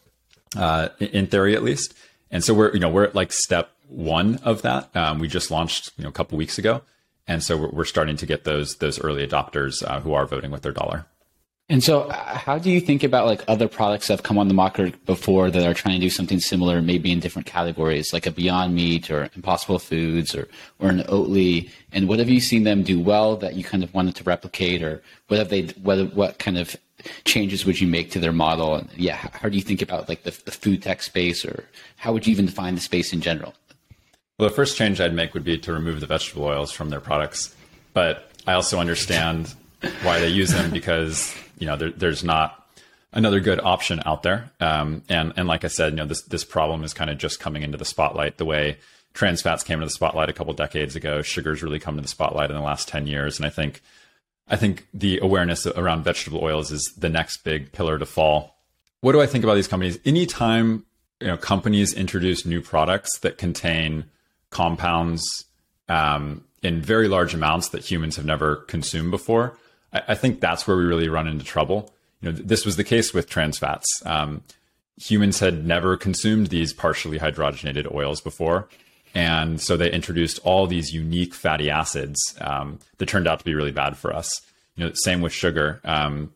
uh, 0.57 0.89
in 0.99 1.27
theory 1.27 1.55
at 1.55 1.63
least. 1.63 1.93
And 2.29 2.43
so 2.43 2.53
we're 2.53 2.73
you 2.73 2.79
know 2.79 2.89
we're 2.89 3.05
at 3.05 3.15
like 3.15 3.31
step 3.31 3.69
one 3.87 4.39
of 4.43 4.63
that. 4.63 4.93
Um, 4.95 5.19
we 5.19 5.27
just 5.27 5.51
launched 5.51 5.91
you 5.97 6.03
know 6.03 6.09
a 6.09 6.13
couple 6.13 6.37
weeks 6.37 6.57
ago 6.57 6.81
and 7.27 7.43
so 7.43 7.69
we're, 7.71 7.85
starting 7.85 8.17
to 8.17 8.25
get 8.25 8.43
those 8.43 8.77
those 8.77 8.99
early 8.99 9.25
adopters 9.25 9.83
uh, 9.83 9.99
who 10.01 10.13
are 10.13 10.25
voting 10.25 10.51
with 10.51 10.61
their 10.61 10.71
dollar. 10.71 11.05
And 11.69 11.81
so, 11.81 12.01
uh, 12.01 12.13
how 12.37 12.57
do 12.57 12.69
you 12.69 12.81
think 12.81 13.03
about 13.03 13.25
like 13.25 13.41
other 13.47 13.69
products 13.69 14.07
that 14.07 14.15
have 14.15 14.23
come 14.23 14.37
on 14.37 14.49
the 14.49 14.53
market 14.53 15.05
before 15.05 15.49
that 15.49 15.65
are 15.65 15.73
trying 15.73 15.95
to 15.95 16.05
do 16.05 16.09
something 16.09 16.39
similar, 16.39 16.81
maybe 16.81 17.11
in 17.11 17.21
different 17.21 17.45
categories, 17.45 18.11
like 18.11 18.25
a 18.25 18.31
Beyond 18.31 18.75
Meat 18.75 19.09
or 19.09 19.29
Impossible 19.35 19.79
Foods 19.79 20.35
or 20.35 20.49
or 20.79 20.89
an 20.89 20.99
Oatly? 21.03 21.69
And 21.93 22.09
what 22.09 22.19
have 22.19 22.29
you 22.29 22.41
seen 22.41 22.63
them 22.63 22.83
do 22.83 22.99
well 22.99 23.37
that 23.37 23.55
you 23.55 23.63
kind 23.63 23.83
of 23.83 23.93
wanted 23.93 24.15
to 24.17 24.23
replicate, 24.25 24.83
or 24.83 25.01
what 25.27 25.39
have 25.39 25.49
they? 25.49 25.63
What 25.81 26.13
what 26.13 26.37
kind 26.37 26.57
of 26.57 26.75
changes 27.23 27.65
would 27.65 27.79
you 27.79 27.87
make 27.87 28.11
to 28.11 28.19
their 28.19 28.33
model? 28.33 28.75
And 28.75 28.89
yeah, 28.97 29.15
how 29.15 29.47
do 29.47 29.55
you 29.55 29.63
think 29.63 29.81
about 29.81 30.09
like 30.09 30.23
the, 30.23 30.31
the 30.43 30.51
food 30.51 30.83
tech 30.83 31.01
space, 31.01 31.45
or 31.45 31.63
how 31.95 32.11
would 32.11 32.27
you 32.27 32.31
even 32.31 32.45
define 32.45 32.75
the 32.75 32.81
space 32.81 33.13
in 33.13 33.21
general? 33.21 33.53
Well, 34.43 34.49
the 34.49 34.55
first 34.57 34.75
change 34.75 34.99
I'd 34.99 35.13
make 35.13 35.33
would 35.33 35.45
be 35.45 35.57
to 35.59 35.71
remove 35.71 36.01
the 36.01 36.05
vegetable 36.05 36.43
oils 36.43 36.69
from 36.69 36.89
their 36.89 36.99
products. 36.99 37.55
But 37.93 38.29
I 38.45 38.51
also 38.51 38.77
understand 38.77 39.53
why 40.01 40.19
they 40.19 40.27
use 40.27 40.51
them 40.51 40.69
because 40.69 41.33
you 41.57 41.65
know 41.65 41.77
there, 41.77 41.91
there's 41.91 42.25
not 42.25 42.67
another 43.13 43.39
good 43.39 43.61
option 43.61 44.01
out 44.05 44.21
there. 44.21 44.51
Um, 44.59 45.01
and 45.07 45.31
and 45.37 45.47
like 45.47 45.63
I 45.63 45.69
said, 45.69 45.93
you 45.93 45.95
know 45.95 46.05
this 46.05 46.23
this 46.23 46.43
problem 46.43 46.83
is 46.83 46.93
kind 46.93 47.09
of 47.09 47.17
just 47.17 47.39
coming 47.39 47.63
into 47.63 47.77
the 47.77 47.85
spotlight 47.85 48.35
the 48.35 48.43
way 48.43 48.79
trans 49.13 49.41
fats 49.41 49.63
came 49.63 49.75
into 49.75 49.85
the 49.85 49.91
spotlight 49.91 50.27
a 50.27 50.33
couple 50.33 50.53
decades 50.53 50.97
ago. 50.97 51.21
Sugar's 51.21 51.63
really 51.63 51.79
come 51.79 51.95
to 51.95 52.01
the 52.01 52.09
spotlight 52.09 52.49
in 52.49 52.57
the 52.57 52.61
last 52.61 52.89
ten 52.89 53.07
years, 53.07 53.39
and 53.39 53.45
I 53.45 53.49
think 53.49 53.81
I 54.49 54.57
think 54.57 54.87
the 54.93 55.19
awareness 55.19 55.65
around 55.65 56.03
vegetable 56.03 56.43
oils 56.43 56.69
is 56.69 56.93
the 56.97 57.07
next 57.07 57.45
big 57.45 57.71
pillar 57.71 57.97
to 57.97 58.05
fall. 58.05 58.57
What 58.99 59.13
do 59.13 59.21
I 59.21 59.25
think 59.25 59.45
about 59.45 59.55
these 59.55 59.69
companies? 59.69 59.99
Anytime 60.03 60.85
you 61.21 61.27
know 61.27 61.37
companies 61.37 61.93
introduce 61.93 62.45
new 62.45 62.59
products 62.59 63.19
that 63.19 63.37
contain 63.37 64.09
compounds 64.53 65.45
um, 65.89 66.45
in 66.61 66.81
very 66.81 67.07
large 67.07 67.33
amounts 67.33 67.69
that 67.69 67.83
humans 67.83 68.15
have 68.15 68.25
never 68.25 68.55
consumed 68.55 69.11
before, 69.11 69.57
I, 69.91 70.01
I, 70.09 70.15
think 70.15 70.39
that's 70.39 70.65
where 70.65 70.77
we 70.77 70.85
really 70.85 71.09
run 71.09 71.27
into 71.27 71.43
trouble. 71.43 71.93
You 72.21 72.31
know, 72.31 72.37
this 72.37 72.65
was 72.65 72.77
the 72.77 72.83
case 72.83 73.13
with 73.13 73.29
trans 73.29 73.57
fats. 73.57 73.85
Um, 74.05 74.43
humans 74.97 75.39
had 75.39 75.65
never 75.65 75.97
consumed 75.97 76.47
these 76.47 76.73
partially 76.73 77.19
hydrogenated 77.19 77.93
oils 77.93 78.21
before. 78.21 78.69
And 79.15 79.61
so 79.61 79.77
they 79.77 79.91
introduced 79.91 80.39
all 80.43 80.65
these 80.65 80.93
unique 80.93 81.33
fatty 81.33 81.69
acids 81.69 82.19
um, 82.41 82.79
that 82.97 83.07
turned 83.07 83.27
out 83.27 83.39
to 83.39 83.45
be 83.45 83.53
really 83.53 83.71
bad 83.71 83.97
for 83.97 84.13
us. 84.13 84.41
You 84.75 84.85
know, 84.85 84.91
same 84.93 85.21
with 85.21 85.33
sugar. 85.33 85.81
Um, 85.83 86.33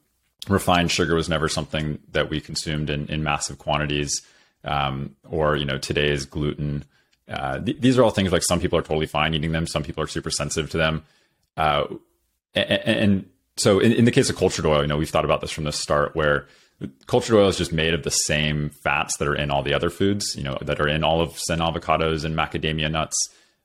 refined 0.47 0.91
sugar 0.91 1.15
was 1.15 1.29
never 1.29 1.49
something 1.49 1.99
that 2.11 2.29
we 2.29 2.39
consumed 2.39 2.89
in, 2.89 3.07
in 3.07 3.23
massive 3.23 3.57
quantities. 3.57 4.21
Um, 4.63 5.15
or 5.23 5.55
you 5.55 5.65
know, 5.65 5.77
today's 5.77 6.25
gluten 6.25 6.83
uh, 7.29 7.59
th- 7.59 7.79
these 7.79 7.97
are 7.97 8.03
all 8.03 8.09
things 8.09 8.31
like 8.31 8.43
some 8.43 8.59
people 8.59 8.79
are 8.79 8.83
totally 8.83 9.05
fine 9.05 9.33
eating 9.33 9.51
them, 9.51 9.67
some 9.67 9.83
people 9.83 10.03
are 10.03 10.07
super 10.07 10.31
sensitive 10.31 10.69
to 10.71 10.77
them. 10.77 11.03
Uh, 11.55 11.85
and, 12.53 12.71
and, 12.85 13.29
so, 13.57 13.79
in, 13.79 13.91
in, 13.91 14.05
the 14.05 14.11
case 14.11 14.29
of 14.29 14.35
cultured 14.35 14.67
oil, 14.67 14.81
you 14.81 14.87
know, 14.87 14.97
we've 14.97 15.09
thought 15.09 15.25
about 15.25 15.41
this 15.41 15.51
from 15.51 15.63
the 15.63 15.71
start, 15.71 16.15
where 16.15 16.45
cultured 17.07 17.35
oil 17.35 17.47
is 17.47 17.57
just 17.57 17.73
made 17.73 17.95
of 17.95 18.03
the 18.03 18.11
same 18.11 18.69
fats 18.69 19.17
that 19.17 19.27
are 19.27 19.35
in 19.35 19.49
all 19.49 19.63
the 19.63 19.73
other 19.73 19.89
foods, 19.89 20.35
you 20.35 20.43
know, 20.43 20.57
that 20.61 20.79
are 20.79 20.87
in 20.87 21.03
olives 21.03 21.49
and 21.49 21.59
avocados 21.59 22.23
and 22.23 22.35
macadamia 22.35 22.91
nuts 22.91 23.17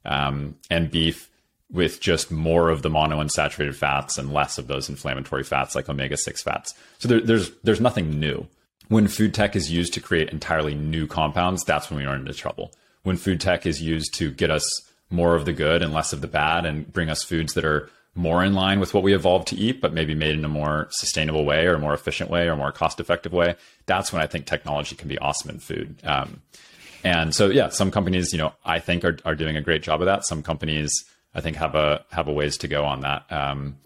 um, 0.06 0.56
and 0.70 0.90
beef, 0.90 1.28
with 1.70 2.00
just 2.00 2.30
more 2.30 2.70
of 2.70 2.80
the 2.80 2.88
monounsaturated 2.88 3.74
fats 3.74 4.16
and 4.16 4.32
less 4.32 4.56
of 4.56 4.66
those 4.66 4.88
inflammatory 4.88 5.44
fats 5.44 5.74
like 5.74 5.88
omega 5.88 6.16
six 6.16 6.42
fats. 6.42 6.74
So 6.98 7.08
there, 7.08 7.20
there's 7.20 7.50
there's 7.62 7.80
nothing 7.80 8.18
new. 8.18 8.46
When 8.88 9.08
food 9.08 9.34
tech 9.34 9.54
is 9.56 9.70
used 9.70 9.92
to 9.94 10.00
create 10.00 10.30
entirely 10.30 10.74
new 10.74 11.06
compounds, 11.06 11.64
that's 11.64 11.90
when 11.90 11.98
we 11.98 12.06
run 12.06 12.20
into 12.20 12.34
trouble 12.34 12.72
when 13.02 13.16
food 13.16 13.40
tech 13.40 13.66
is 13.66 13.82
used 13.82 14.14
to 14.14 14.30
get 14.30 14.50
us 14.50 14.68
more 15.10 15.34
of 15.34 15.44
the 15.44 15.52
good 15.52 15.82
and 15.82 15.92
less 15.92 16.12
of 16.12 16.20
the 16.20 16.28
bad 16.28 16.64
and 16.64 16.90
bring 16.92 17.10
us 17.10 17.22
foods 17.22 17.54
that 17.54 17.64
are 17.64 17.90
more 18.14 18.44
in 18.44 18.54
line 18.54 18.78
with 18.78 18.92
what 18.92 19.02
we 19.02 19.14
evolved 19.14 19.48
to 19.48 19.56
eat, 19.56 19.80
but 19.80 19.92
maybe 19.92 20.14
made 20.14 20.38
in 20.38 20.44
a 20.44 20.48
more 20.48 20.86
sustainable 20.90 21.44
way 21.44 21.66
or 21.66 21.78
more 21.78 21.94
efficient 21.94 22.30
way 22.30 22.46
or 22.46 22.56
more 22.56 22.72
cost 22.72 23.00
effective 23.00 23.32
way. 23.32 23.56
That's 23.86 24.12
when 24.12 24.22
I 24.22 24.26
think 24.26 24.46
technology 24.46 24.96
can 24.96 25.08
be 25.08 25.18
awesome 25.18 25.50
in 25.50 25.58
food. 25.60 25.96
Um, 26.04 26.42
And 27.04 27.34
so, 27.34 27.48
yeah, 27.48 27.68
some 27.68 27.90
companies, 27.90 28.32
you 28.32 28.38
know, 28.38 28.52
I 28.64 28.78
think 28.78 29.04
are, 29.04 29.18
are 29.24 29.34
doing 29.34 29.56
a 29.56 29.62
great 29.62 29.82
job 29.82 30.00
of 30.00 30.06
that. 30.06 30.24
Some 30.24 30.42
companies, 30.42 30.92
I 31.34 31.40
think, 31.40 31.56
have 31.56 31.74
a 31.74 32.04
have 32.12 32.28
a 32.28 32.32
ways 32.32 32.56
to 32.58 32.68
go 32.68 32.84
on 32.84 33.00
that. 33.00 33.30
Um, 33.30 33.78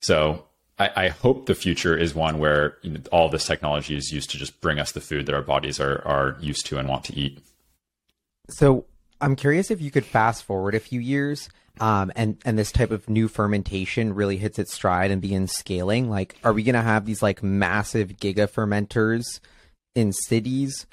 so, 0.00 0.44
I, 0.78 0.90
I, 0.94 1.08
hope 1.08 1.46
the 1.46 1.54
future 1.54 1.96
is 1.96 2.14
one 2.14 2.38
where 2.38 2.76
you 2.82 2.90
know, 2.90 3.00
all 3.10 3.28
this 3.28 3.46
technology 3.46 3.96
is 3.96 4.12
used 4.12 4.30
to 4.30 4.38
just 4.38 4.60
bring 4.60 4.78
us 4.78 4.92
the 4.92 5.00
food 5.00 5.26
that 5.26 5.34
our 5.34 5.42
bodies 5.42 5.80
are 5.80 6.06
are 6.06 6.36
used 6.40 6.66
to 6.66 6.78
and 6.78 6.88
want 6.88 7.04
to 7.06 7.16
eat. 7.16 7.42
So, 8.48 8.86
I'm 9.20 9.36
curious 9.36 9.70
if 9.70 9.80
you 9.80 9.90
could 9.90 10.04
fast 10.04 10.44
forward 10.44 10.74
a 10.74 10.80
few 10.80 11.00
years. 11.00 11.48
Um, 11.78 12.10
and 12.16 12.38
and 12.44 12.58
this 12.58 12.72
type 12.72 12.90
of 12.90 13.08
new 13.08 13.28
fermentation 13.28 14.14
really 14.14 14.38
hits 14.38 14.58
its 14.58 14.72
stride 14.72 15.10
and 15.10 15.20
begins 15.20 15.52
scaling. 15.52 16.08
Like, 16.08 16.36
are 16.42 16.54
we 16.54 16.62
going 16.62 16.74
to 16.74 16.82
have 16.82 17.04
these 17.04 17.22
like 17.22 17.42
massive 17.42 18.16
giga 18.16 18.50
fermenters 18.50 19.40
in 19.94 20.12
cities? 20.12 20.86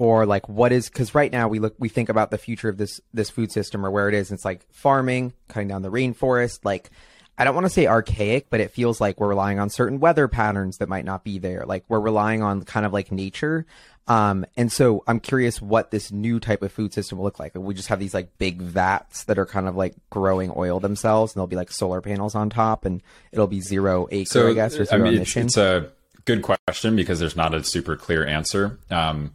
or 0.00 0.24
like 0.24 0.48
what 0.48 0.72
is 0.72 0.88
because 0.88 1.14
right 1.14 1.30
now 1.30 1.46
we 1.46 1.58
look 1.58 1.74
we 1.78 1.90
think 1.90 2.08
about 2.08 2.30
the 2.30 2.38
future 2.38 2.70
of 2.70 2.78
this 2.78 3.00
this 3.12 3.28
food 3.28 3.52
system 3.52 3.84
or 3.84 3.90
where 3.90 4.08
it 4.08 4.14
is 4.14 4.32
it's 4.32 4.46
like 4.46 4.66
farming 4.72 5.32
cutting 5.48 5.68
down 5.68 5.82
the 5.82 5.90
rainforest 5.90 6.60
like 6.64 6.90
i 7.36 7.44
don't 7.44 7.54
want 7.54 7.66
to 7.66 7.70
say 7.70 7.86
archaic 7.86 8.48
but 8.48 8.60
it 8.60 8.70
feels 8.70 8.98
like 8.98 9.20
we're 9.20 9.28
relying 9.28 9.58
on 9.58 9.68
certain 9.68 10.00
weather 10.00 10.26
patterns 10.26 10.78
that 10.78 10.88
might 10.88 11.04
not 11.04 11.22
be 11.22 11.38
there 11.38 11.64
like 11.66 11.84
we're 11.88 12.00
relying 12.00 12.42
on 12.42 12.62
kind 12.62 12.86
of 12.86 12.94
like 12.94 13.12
nature 13.12 13.66
um, 14.10 14.44
and 14.56 14.70
so 14.70 15.02
i'm 15.06 15.20
curious 15.20 15.62
what 15.62 15.90
this 15.90 16.12
new 16.12 16.38
type 16.38 16.62
of 16.62 16.72
food 16.72 16.92
system 16.92 17.18
will 17.18 17.24
look 17.24 17.38
like 17.38 17.54
we 17.54 17.74
just 17.74 17.88
have 17.88 17.98
these 17.98 18.14
like 18.14 18.36
big 18.38 18.60
vats 18.60 19.24
that 19.24 19.38
are 19.38 19.46
kind 19.46 19.68
of 19.68 19.76
like 19.76 19.94
growing 20.10 20.52
oil 20.56 20.80
themselves 20.80 21.32
and 21.32 21.38
there'll 21.38 21.46
be 21.46 21.56
like 21.56 21.70
solar 21.70 22.00
panels 22.00 22.34
on 22.34 22.50
top 22.50 22.84
and 22.84 23.02
it'll 23.32 23.46
be 23.46 23.60
zero 23.60 24.06
acre 24.10 24.30
so, 24.30 24.48
i 24.48 24.52
guess 24.52 24.76
or 24.76 24.84
zero 24.84 25.00
I 25.00 25.04
mean, 25.04 25.14
emission 25.14 25.46
it's, 25.46 25.56
it's 25.56 25.86
a 25.86 25.90
good 26.24 26.42
question 26.42 26.96
because 26.96 27.18
there's 27.18 27.36
not 27.36 27.54
a 27.54 27.64
super 27.64 27.96
clear 27.96 28.26
answer 28.26 28.78
um, 28.90 29.32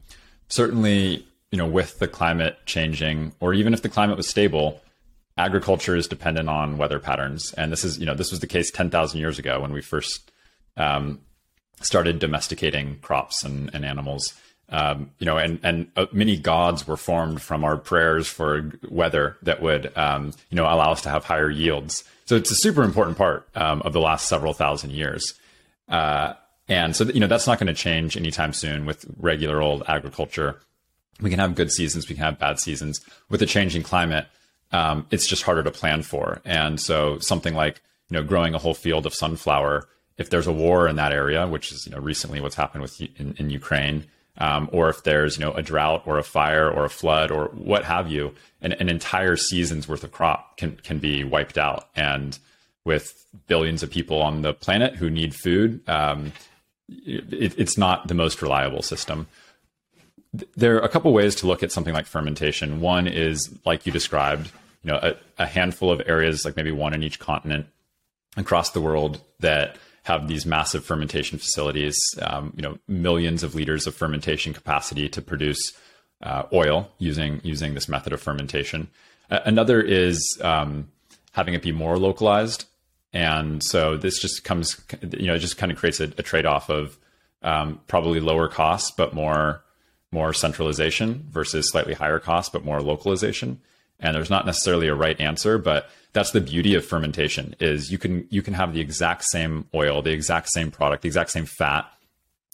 certainly, 0.48 1.26
you 1.52 1.58
know, 1.58 1.68
with 1.68 2.00
the 2.00 2.08
climate 2.08 2.58
changing, 2.66 3.34
or 3.40 3.54
even 3.54 3.74
if 3.74 3.82
the 3.82 3.90
climate 3.90 4.18
was 4.18 4.28
stable, 4.28 4.82
agriculture 5.38 5.96
is 5.96 6.08
dependent 6.08 6.50
on 6.50 6.78
weather 6.78 7.00
patterns. 7.00 7.54
And 7.54 7.72
this 7.72 7.84
is, 7.84 8.00
you 8.00 8.06
know, 8.06 8.16
this 8.16 8.32
was 8.32 8.40
the 8.40 8.48
case 8.48 8.72
10,000 8.72 9.20
years 9.20 9.40
ago 9.40 9.60
when 9.60 9.74
we 9.74 9.82
first 9.82 10.32
um, 10.78 11.20
started 11.82 12.20
domesticating 12.20 13.00
crops 13.02 13.44
and, 13.44 13.70
and 13.74 13.86
animals. 13.86 14.34
Um, 14.70 15.12
you 15.20 15.26
know, 15.26 15.38
and 15.38 15.60
and 15.62 15.92
uh, 15.96 16.08
many 16.12 16.38
gods 16.38 16.88
were 16.88 16.98
formed 16.98 17.42
from 17.42 17.64
our 17.64 17.78
prayers 17.78 18.28
for 18.28 18.72
weather 18.90 19.38
that 19.44 19.62
would, 19.62 19.96
um, 19.96 20.34
you 20.50 20.56
know, 20.56 20.64
allow 20.64 20.92
us 20.92 21.02
to 21.04 21.10
have 21.10 21.24
higher 21.24 21.50
yields. 21.50 22.04
So 22.26 22.36
it's 22.36 22.50
a 22.50 22.56
super 22.56 22.84
important 22.84 23.18
part 23.18 23.48
um, 23.54 23.82
of 23.84 23.94
the 23.94 24.00
last 24.00 24.28
several 24.28 24.54
thousand 24.54 24.92
years. 24.92 25.36
Uh, 25.88 26.34
and 26.68 26.96
so, 26.96 27.04
you 27.06 27.20
know, 27.20 27.28
that's 27.28 27.46
not 27.46 27.60
going 27.60 27.68
to 27.68 27.76
change 27.76 28.18
anytime 28.18 28.54
soon 28.54 28.86
with 28.86 29.06
regular 29.20 29.62
old 29.62 29.84
agriculture. 29.88 30.60
We 31.22 31.30
can 31.30 31.38
have 31.40 31.54
good 31.54 31.72
seasons, 31.72 32.10
we 32.10 32.16
can 32.16 32.24
have 32.24 32.40
bad 32.40 32.60
seasons. 32.60 33.02
With 33.30 33.42
a 33.42 33.46
changing 33.46 33.84
climate, 33.84 34.26
um, 34.72 35.06
it's 35.12 35.28
just 35.28 35.44
harder 35.44 35.64
to 35.64 35.72
plan 35.72 36.02
for. 36.02 36.42
And 36.44 36.82
so, 36.82 37.20
something 37.20 37.54
like, 37.54 37.82
you 38.10 38.16
know, 38.16 38.24
growing 38.24 38.56
a 38.56 38.58
whole 38.60 38.74
field 38.74 39.06
of 39.06 39.14
sunflower, 39.14 39.88
if 40.18 40.30
there's 40.30 40.48
a 40.48 40.52
war 40.52 40.88
in 40.88 40.96
that 40.96 41.12
area, 41.12 41.48
which 41.48 41.72
is, 41.72 41.86
you 41.86 41.92
know, 41.92 42.00
recently 42.00 42.42
what's 42.42 42.56
happened 42.56 42.82
with 42.82 43.00
in, 43.00 43.36
in 43.38 43.50
Ukraine, 43.50 44.06
um, 44.38 44.70
or 44.72 44.90
if 44.90 45.04
there's, 45.04 45.38
you 45.38 45.46
know, 45.46 45.54
a 45.54 45.62
drought 45.62 46.04
or 46.06 46.18
a 46.18 46.24
fire 46.24 46.70
or 46.70 46.86
a 46.86 46.90
flood 46.90 47.32
or 47.32 47.46
what 47.54 47.86
have 47.86 48.12
you, 48.12 48.34
an, 48.62 48.74
an 48.74 48.90
entire 48.90 49.36
season's 49.36 49.88
worth 49.88 50.04
of 50.04 50.12
crop 50.12 50.58
can 50.58 50.76
can 50.78 51.00
be 51.00 51.24
wiped 51.24 51.58
out. 51.58 51.88
And 51.96 52.38
with 52.84 53.26
billions 53.48 53.84
of 53.84 53.90
people 53.90 54.22
on 54.22 54.42
the 54.42 54.54
planet 54.54 54.96
who 54.96 55.10
need 55.10 55.34
food, 55.34 55.88
um, 55.90 56.34
it, 56.90 57.58
it's 57.58 57.78
not 57.78 58.08
the 58.08 58.14
most 58.14 58.42
reliable 58.42 58.82
system. 58.82 59.28
There 60.56 60.76
are 60.76 60.82
a 60.82 60.90
couple 60.90 61.14
ways 61.14 61.36
to 61.36 61.48
look 61.48 61.64
at 61.64 61.72
something 61.72 61.94
like 61.94 62.06
fermentation. 62.06 62.82
One 62.82 63.08
is 63.08 63.58
like 63.66 63.86
you 63.86 63.92
described, 63.92 64.52
you 64.84 64.92
know, 64.92 65.00
a, 65.02 65.16
a 65.38 65.46
handful 65.48 65.92
of 65.92 66.02
areas, 66.06 66.44
like 66.44 66.58
maybe 66.58 66.72
one 66.72 66.94
in 66.94 67.04
each 67.04 67.20
continent 67.20 67.68
across 68.36 68.72
the 68.72 68.82
world 68.82 69.22
that 69.40 69.78
have 70.06 70.28
these 70.28 70.46
massive 70.46 70.86
fermentation 70.86 71.40
facilities, 71.40 71.98
um, 72.22 72.54
you 72.56 72.62
know, 72.62 72.78
millions 72.88 73.42
of 73.42 73.56
liters 73.56 73.88
of 73.88 73.96
fermentation 73.96 74.54
capacity 74.54 75.10
to 75.10 75.20
produce 75.20 75.74
uh, 76.22 76.44
oil 76.54 76.92
using 77.00 77.42
using 77.44 77.74
this 77.74 77.90
method 77.90 78.14
of 78.14 78.22
fermentation. 78.22 78.88
another 79.30 79.82
is 79.82 80.40
um, 80.42 80.88
having 81.32 81.56
it 81.56 81.64
be 81.64 81.72
more 81.72 81.98
localized. 81.98 82.66
And 83.14 83.64
so 83.64 83.98
this 83.98 84.20
just 84.20 84.44
comes, 84.44 84.80
you 85.18 85.26
know, 85.26 85.36
it 85.36 85.40
just 85.40 85.58
kind 85.58 85.72
of 85.72 85.78
creates 85.78 86.00
a, 86.00 86.04
a 86.04 86.24
trade 86.24 86.46
off 86.46 86.70
of 86.70 86.98
um, 87.42 87.80
probably 87.88 88.20
lower 88.20 88.48
costs, 88.48 88.92
but 88.92 89.14
more 89.14 89.64
more 90.12 90.34
centralization 90.34 91.26
versus 91.32 91.70
slightly 91.72 91.96
higher 91.96 92.20
costs 92.20 92.52
but 92.52 92.64
more 92.64 92.80
localization. 92.80 93.60
And 94.00 94.16
there's 94.16 94.30
not 94.30 94.46
necessarily 94.46 94.88
a 94.88 94.94
right 94.94 95.20
answer, 95.20 95.58
but 95.58 95.90
that's 96.16 96.32
the 96.32 96.40
beauty 96.40 96.76
of 96.76 96.86
fermentation 96.86 97.56
is 97.60 97.92
you 97.92 97.98
can 97.98 98.26
you 98.30 98.42
can 98.42 98.54
have 98.54 98.74
the 98.74 98.80
exact 98.80 99.26
same 99.26 99.68
oil, 99.74 100.02
the 100.02 100.14
exact 100.14 100.50
same 100.50 100.72
product, 100.72 101.02
the 101.04 101.10
exact 101.10 101.30
same 101.30 101.46
fat, 101.46 101.86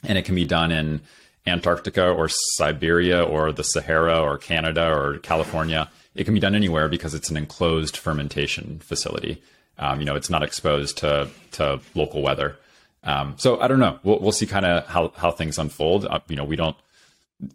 and 0.03 0.17
it 0.17 0.25
can 0.25 0.33
be 0.33 0.45
done 0.45 0.71
in 0.71 0.99
Antarctica 1.45 2.09
or 2.09 2.27
Siberia 2.27 3.23
or 3.23 3.51
the 3.51 3.63
Sahara 3.63 4.19
or 4.19 4.39
Canada 4.39 4.91
or 4.91 5.19
California. 5.19 5.89
It 6.15 6.23
can 6.23 6.33
be 6.33 6.39
done 6.39 6.55
anywhere 6.55 6.89
because 6.89 7.13
it's 7.13 7.29
an 7.29 7.37
enclosed 7.37 7.95
fermentation 7.95 8.79
facility. 8.79 9.43
Um, 9.77 9.99
you 9.99 10.05
know, 10.05 10.15
it's 10.15 10.29
not 10.29 10.41
exposed 10.41 10.97
to 10.97 11.29
to 11.51 11.79
local 11.93 12.23
weather. 12.23 12.57
Um, 13.03 13.35
so 13.37 13.61
I 13.61 13.67
don't 13.67 13.79
know. 13.79 13.99
We'll, 14.03 14.19
we'll 14.19 14.31
see 14.31 14.47
kind 14.47 14.65
of 14.65 14.87
how 14.87 15.13
how 15.15 15.29
things 15.29 15.59
unfold. 15.59 16.05
Uh, 16.05 16.19
you 16.27 16.35
know, 16.35 16.45
we 16.45 16.55
don't. 16.55 16.75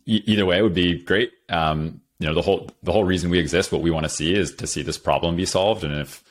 E- 0.07 0.23
either 0.27 0.47
way 0.47 0.63
would 0.63 0.75
be 0.75 1.03
great. 1.03 1.33
Um, 1.49 2.01
you 2.19 2.27
know, 2.27 2.35
the 2.35 2.43
whole 2.43 2.71
the 2.83 2.93
whole 2.93 3.05
reason 3.05 3.31
we 3.31 3.39
exist, 3.39 3.73
what 3.73 3.83
we 3.83 3.91
want 3.91 4.05
to 4.05 4.11
see 4.11 4.35
is 4.35 4.55
to 4.57 4.67
see 4.67 4.83
this 4.83 4.99
problem 4.99 5.37
be 5.37 5.47
solved. 5.47 5.85
And 5.85 5.95
if 5.95 6.23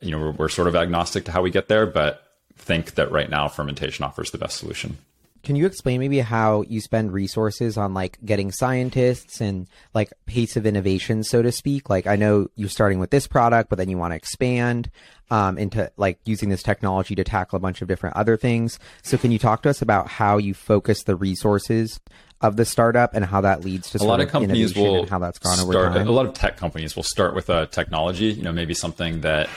you 0.00 0.10
know, 0.10 0.18
we're, 0.18 0.32
we're 0.32 0.48
sort 0.48 0.68
of 0.68 0.76
agnostic 0.76 1.24
to 1.26 1.32
how 1.32 1.42
we 1.42 1.50
get 1.50 1.68
there, 1.68 1.86
but 1.86 2.22
think 2.56 2.94
that 2.94 3.10
right 3.10 3.30
now 3.30 3.48
fermentation 3.48 4.04
offers 4.04 4.30
the 4.30 4.38
best 4.38 4.58
solution. 4.58 4.98
Can 5.50 5.56
you 5.56 5.66
explain 5.66 5.98
maybe 5.98 6.20
how 6.20 6.62
you 6.68 6.80
spend 6.80 7.12
resources 7.12 7.76
on 7.76 7.92
like 7.92 8.24
getting 8.24 8.52
scientists 8.52 9.40
and 9.40 9.66
like 9.92 10.12
pace 10.24 10.56
of 10.56 10.64
innovation, 10.64 11.24
so 11.24 11.42
to 11.42 11.50
speak? 11.50 11.90
Like 11.90 12.06
I 12.06 12.14
know 12.14 12.46
you're 12.54 12.68
starting 12.68 13.00
with 13.00 13.10
this 13.10 13.26
product, 13.26 13.68
but 13.68 13.76
then 13.76 13.88
you 13.88 13.98
want 13.98 14.12
to 14.12 14.16
expand 14.16 14.92
um, 15.28 15.58
into 15.58 15.90
like 15.96 16.20
using 16.24 16.50
this 16.50 16.62
technology 16.62 17.16
to 17.16 17.24
tackle 17.24 17.56
a 17.56 17.58
bunch 17.58 17.82
of 17.82 17.88
different 17.88 18.14
other 18.14 18.36
things. 18.36 18.78
So 19.02 19.18
can 19.18 19.32
you 19.32 19.40
talk 19.40 19.62
to 19.62 19.70
us 19.70 19.82
about 19.82 20.06
how 20.06 20.38
you 20.38 20.54
focus 20.54 21.02
the 21.02 21.16
resources 21.16 21.98
of 22.40 22.54
the 22.54 22.64
startup 22.64 23.12
and 23.12 23.24
how 23.24 23.40
that 23.40 23.64
leads 23.64 23.90
to 23.90 23.98
a 24.00 24.06
lot 24.06 24.20
of, 24.20 24.28
companies 24.28 24.76
will 24.76 25.04
how 25.06 25.18
that's 25.18 25.40
gone 25.40 25.56
start, 25.56 25.74
over 25.74 25.98
time? 25.98 26.06
A 26.06 26.12
lot 26.12 26.26
of 26.26 26.34
tech 26.34 26.58
companies 26.58 26.94
will 26.94 27.02
start 27.02 27.34
with 27.34 27.50
a 27.50 27.66
technology, 27.66 28.26
you 28.26 28.44
know, 28.44 28.52
maybe 28.52 28.72
something 28.72 29.22
that 29.22 29.48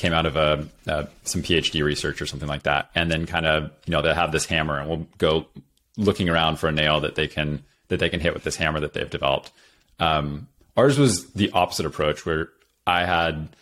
came 0.00 0.12
out 0.12 0.26
of 0.26 0.36
a, 0.36 0.66
some 1.24 1.42
PhD 1.42 1.84
research 1.84 2.20
or 2.22 2.26
something 2.26 2.48
like 2.48 2.64
that, 2.64 2.90
and 2.94 3.10
then 3.10 3.26
kind 3.26 3.46
of 3.46 3.70
you 3.86 3.92
know 3.92 4.02
they 4.02 4.12
have 4.14 4.32
this 4.32 4.46
hammer 4.46 4.78
and 4.78 4.88
we'll 4.88 5.06
go 5.18 5.46
looking 5.96 6.28
around 6.28 6.56
for 6.56 6.68
a 6.68 6.72
nail 6.72 7.00
that 7.00 7.14
they 7.14 7.28
can 7.28 7.62
that 7.88 7.98
they 7.98 8.08
can 8.08 8.20
hit 8.20 8.34
with 8.34 8.42
this 8.42 8.56
hammer 8.56 8.80
that 8.80 8.94
they've 8.94 9.10
developed. 9.10 9.52
Um, 9.98 10.48
ours 10.76 10.98
was 10.98 11.30
the 11.32 11.50
opposite 11.52 11.86
approach, 11.86 12.24
where 12.24 12.48
I 12.86 13.04
had 13.04 13.54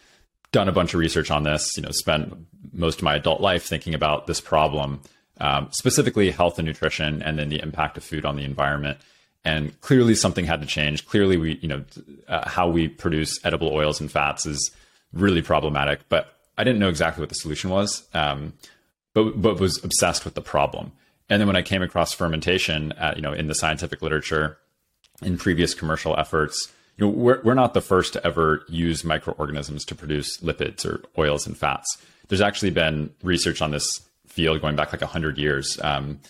done 0.52 0.68
a 0.68 0.72
bunch 0.72 0.94
of 0.94 1.00
research 1.00 1.30
on 1.30 1.42
this. 1.42 1.76
You 1.76 1.82
know, 1.82 1.90
spent 1.90 2.34
most 2.72 2.98
of 2.98 3.02
my 3.02 3.16
adult 3.16 3.40
life 3.40 3.64
thinking 3.64 3.94
about 3.94 4.26
this 4.26 4.40
problem, 4.40 5.00
um, 5.40 5.68
specifically 5.72 6.30
health 6.30 6.58
and 6.58 6.66
nutrition, 6.66 7.22
and 7.22 7.38
then 7.38 7.48
the 7.48 7.60
impact 7.60 7.96
of 7.96 8.04
food 8.04 8.24
on 8.24 8.36
the 8.36 8.44
environment. 8.44 8.98
And 9.44 9.78
clearly, 9.80 10.14
something 10.14 10.44
had 10.44 10.60
to 10.60 10.66
change. 10.66 11.06
Clearly, 11.06 11.36
we 11.36 11.54
you 11.56 11.68
know 11.68 11.84
uh, 12.28 12.48
how 12.48 12.68
we 12.68 12.86
produce 12.86 13.44
edible 13.44 13.68
oils 13.68 14.00
and 14.00 14.10
fats 14.10 14.46
is 14.46 14.70
really 15.12 15.42
problematic. 15.42 16.08
But 16.08 16.34
I 16.56 16.64
didn't 16.64 16.80
know 16.80 16.88
exactly 16.88 17.22
what 17.22 17.28
the 17.28 17.34
solution 17.34 17.70
was, 17.70 18.06
um, 18.14 18.54
but 19.14 19.40
but 19.40 19.60
was 19.60 19.82
obsessed 19.84 20.24
with 20.24 20.34
the 20.34 20.42
problem. 20.42 20.92
And 21.28 21.40
then 21.40 21.46
when 21.46 21.56
I 21.56 21.62
came 21.62 21.82
across 21.82 22.12
fermentation, 22.12 22.92
at, 22.92 23.16
you 23.16 23.22
know, 23.22 23.32
in 23.32 23.48
the 23.48 23.54
scientific 23.54 24.00
literature, 24.00 24.58
in 25.22 25.36
previous 25.36 25.74
commercial 25.74 26.18
efforts, 26.18 26.72
you 26.96 27.06
know, 27.06 27.12
we're 27.12 27.40
we're 27.42 27.54
not 27.54 27.74
the 27.74 27.80
first 27.80 28.12
to 28.14 28.26
ever 28.26 28.64
use 28.68 29.04
microorganisms 29.04 29.84
to 29.86 29.94
produce 29.94 30.38
lipids 30.38 30.84
or 30.84 31.02
oils 31.16 31.46
and 31.46 31.56
fats. 31.56 31.98
There's 32.28 32.40
actually 32.40 32.70
been 32.70 33.10
research 33.22 33.62
on 33.62 33.70
this 33.70 34.02
field 34.26 34.60
going 34.60 34.76
back 34.76 34.92
like 34.92 35.02
hundred 35.02 35.38
years. 35.38 35.78
Um, 35.82 36.20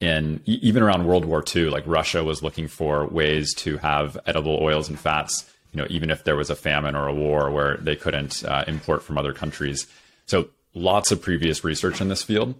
even 0.00 0.82
around 0.82 1.06
World 1.06 1.24
War 1.24 1.42
II, 1.54 1.70
like 1.70 1.84
Russia 1.86 2.22
was 2.22 2.42
looking 2.42 2.68
for 2.68 3.06
ways 3.06 3.54
to 3.54 3.78
have 3.78 4.18
edible 4.26 4.58
oils 4.60 4.90
and 4.90 4.98
fats 4.98 5.50
you 5.76 5.82
know, 5.82 5.88
even 5.90 6.10
if 6.10 6.24
there 6.24 6.36
was 6.36 6.48
a 6.48 6.56
famine 6.56 6.96
or 6.96 7.06
a 7.06 7.12
war 7.12 7.50
where 7.50 7.76
they 7.76 7.96
couldn't 7.96 8.42
uh, 8.44 8.64
import 8.66 9.02
from 9.02 9.18
other 9.18 9.34
countries. 9.34 9.86
So 10.24 10.48
lots 10.72 11.12
of 11.12 11.20
previous 11.20 11.64
research 11.64 12.00
in 12.00 12.08
this 12.08 12.22
field, 12.22 12.54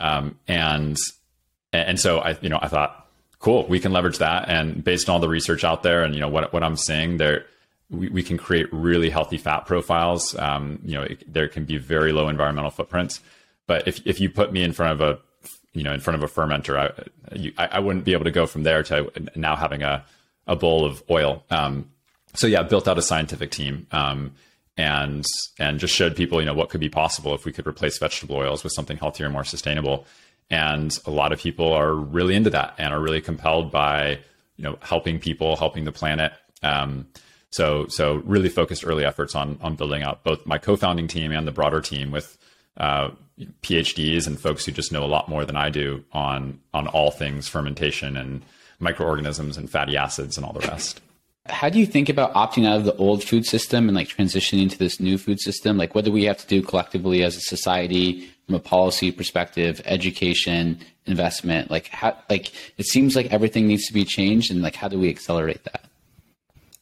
um, 0.00 0.36
and 0.48 0.96
and 1.72 2.00
so 2.00 2.18
I, 2.18 2.36
you 2.40 2.48
know, 2.48 2.58
I 2.60 2.66
thought, 2.66 3.06
cool, 3.38 3.68
we 3.68 3.78
can 3.78 3.92
leverage 3.92 4.18
that, 4.18 4.48
and 4.48 4.82
based 4.82 5.08
on 5.08 5.14
all 5.14 5.20
the 5.20 5.28
research 5.28 5.62
out 5.62 5.84
there, 5.84 6.02
and 6.02 6.12
you 6.12 6.20
know 6.20 6.28
what 6.28 6.52
what 6.52 6.64
I'm 6.64 6.76
seeing 6.76 7.18
there. 7.18 7.46
We, 7.88 8.08
we 8.08 8.24
can 8.24 8.36
create 8.36 8.66
really 8.72 9.10
healthy 9.10 9.36
fat 9.36 9.64
profiles. 9.64 10.36
Um, 10.36 10.80
you 10.84 10.94
know, 10.94 11.02
it, 11.02 11.32
there 11.32 11.46
can 11.46 11.66
be 11.66 11.78
very 11.78 12.10
low 12.10 12.28
environmental 12.28 12.72
footprints. 12.72 13.20
But 13.68 13.86
if, 13.86 14.04
if 14.04 14.20
you 14.20 14.28
put 14.28 14.52
me 14.52 14.64
in 14.64 14.72
front 14.72 15.00
of 15.00 15.08
a 15.08 15.20
you 15.72 15.84
know 15.84 15.92
in 15.92 16.00
front 16.00 16.20
of 16.20 16.28
a 16.28 16.34
fermenter 16.34 16.76
I, 16.76 17.36
you, 17.36 17.52
I, 17.56 17.78
wouldn't 17.78 18.04
be 18.04 18.12
able 18.12 18.24
to 18.24 18.32
go 18.32 18.44
from 18.44 18.64
there 18.64 18.82
to 18.82 19.12
now 19.36 19.54
having 19.54 19.82
a 19.84 20.04
a 20.48 20.56
bowl 20.56 20.84
of 20.84 21.04
oil. 21.08 21.44
Um, 21.48 21.90
so 22.36 22.46
yeah, 22.46 22.62
built 22.62 22.86
out 22.86 22.98
a 22.98 23.02
scientific 23.02 23.50
team. 23.50 23.86
Um, 23.92 24.32
and 24.76 25.24
and 25.58 25.80
just 25.80 25.94
showed 25.94 26.16
people, 26.16 26.40
you 26.40 26.46
know, 26.46 26.54
what 26.54 26.68
could 26.68 26.80
be 26.80 26.88
possible 26.88 27.34
if 27.34 27.44
we 27.44 27.52
could 27.52 27.66
replace 27.66 27.98
vegetable 27.98 28.36
oils 28.36 28.62
with 28.62 28.72
something 28.72 28.96
healthier 28.96 29.26
and 29.26 29.32
more 29.32 29.44
sustainable. 29.44 30.06
And 30.50 30.96
a 31.06 31.10
lot 31.10 31.32
of 31.32 31.40
people 31.40 31.72
are 31.72 31.94
really 31.94 32.34
into 32.34 32.50
that 32.50 32.74
and 32.78 32.92
are 32.92 33.00
really 33.00 33.20
compelled 33.20 33.72
by, 33.72 34.18
you 34.56 34.64
know, 34.64 34.78
helping 34.82 35.18
people, 35.18 35.56
helping 35.56 35.84
the 35.84 35.92
planet. 35.92 36.32
Um, 36.62 37.06
so 37.50 37.86
so 37.88 38.16
really 38.26 38.48
focused 38.48 38.86
early 38.86 39.04
efforts 39.04 39.34
on 39.34 39.58
on 39.62 39.76
building 39.76 40.02
out 40.02 40.24
both 40.24 40.44
my 40.46 40.58
co-founding 40.58 41.08
team 41.08 41.32
and 41.32 41.46
the 41.46 41.52
broader 41.52 41.80
team 41.80 42.10
with 42.10 42.36
uh, 42.76 43.10
PhDs 43.62 44.26
and 44.26 44.38
folks 44.38 44.66
who 44.66 44.72
just 44.72 44.92
know 44.92 45.04
a 45.04 45.06
lot 45.06 45.28
more 45.28 45.46
than 45.46 45.56
I 45.56 45.70
do 45.70 46.04
on 46.12 46.60
on 46.74 46.86
all 46.86 47.10
things 47.10 47.48
fermentation 47.48 48.16
and 48.16 48.44
microorganisms 48.78 49.56
and 49.56 49.70
fatty 49.70 49.96
acids 49.96 50.36
and 50.36 50.44
all 50.44 50.52
the 50.52 50.66
rest. 50.68 51.00
How 51.50 51.68
do 51.68 51.78
you 51.78 51.86
think 51.86 52.08
about 52.08 52.34
opting 52.34 52.66
out 52.66 52.76
of 52.76 52.84
the 52.84 52.94
old 52.96 53.22
food 53.24 53.46
system 53.46 53.88
and 53.88 53.96
like 53.96 54.08
transitioning 54.08 54.70
to 54.70 54.78
this 54.78 55.00
new 55.00 55.18
food 55.18 55.40
system? 55.40 55.76
Like, 55.76 55.94
what 55.94 56.04
do 56.04 56.12
we 56.12 56.24
have 56.24 56.38
to 56.38 56.46
do 56.46 56.62
collectively 56.62 57.22
as 57.22 57.36
a 57.36 57.40
society 57.40 58.28
from 58.46 58.54
a 58.54 58.60
policy 58.60 59.10
perspective, 59.12 59.80
education, 59.84 60.78
investment? 61.06 61.70
Like, 61.70 61.88
how, 61.88 62.16
like, 62.28 62.52
it 62.78 62.86
seems 62.86 63.16
like 63.16 63.32
everything 63.32 63.66
needs 63.66 63.86
to 63.86 63.92
be 63.92 64.04
changed. 64.04 64.50
And 64.50 64.62
like, 64.62 64.76
how 64.76 64.88
do 64.88 64.98
we 64.98 65.08
accelerate 65.08 65.64
that? 65.64 65.84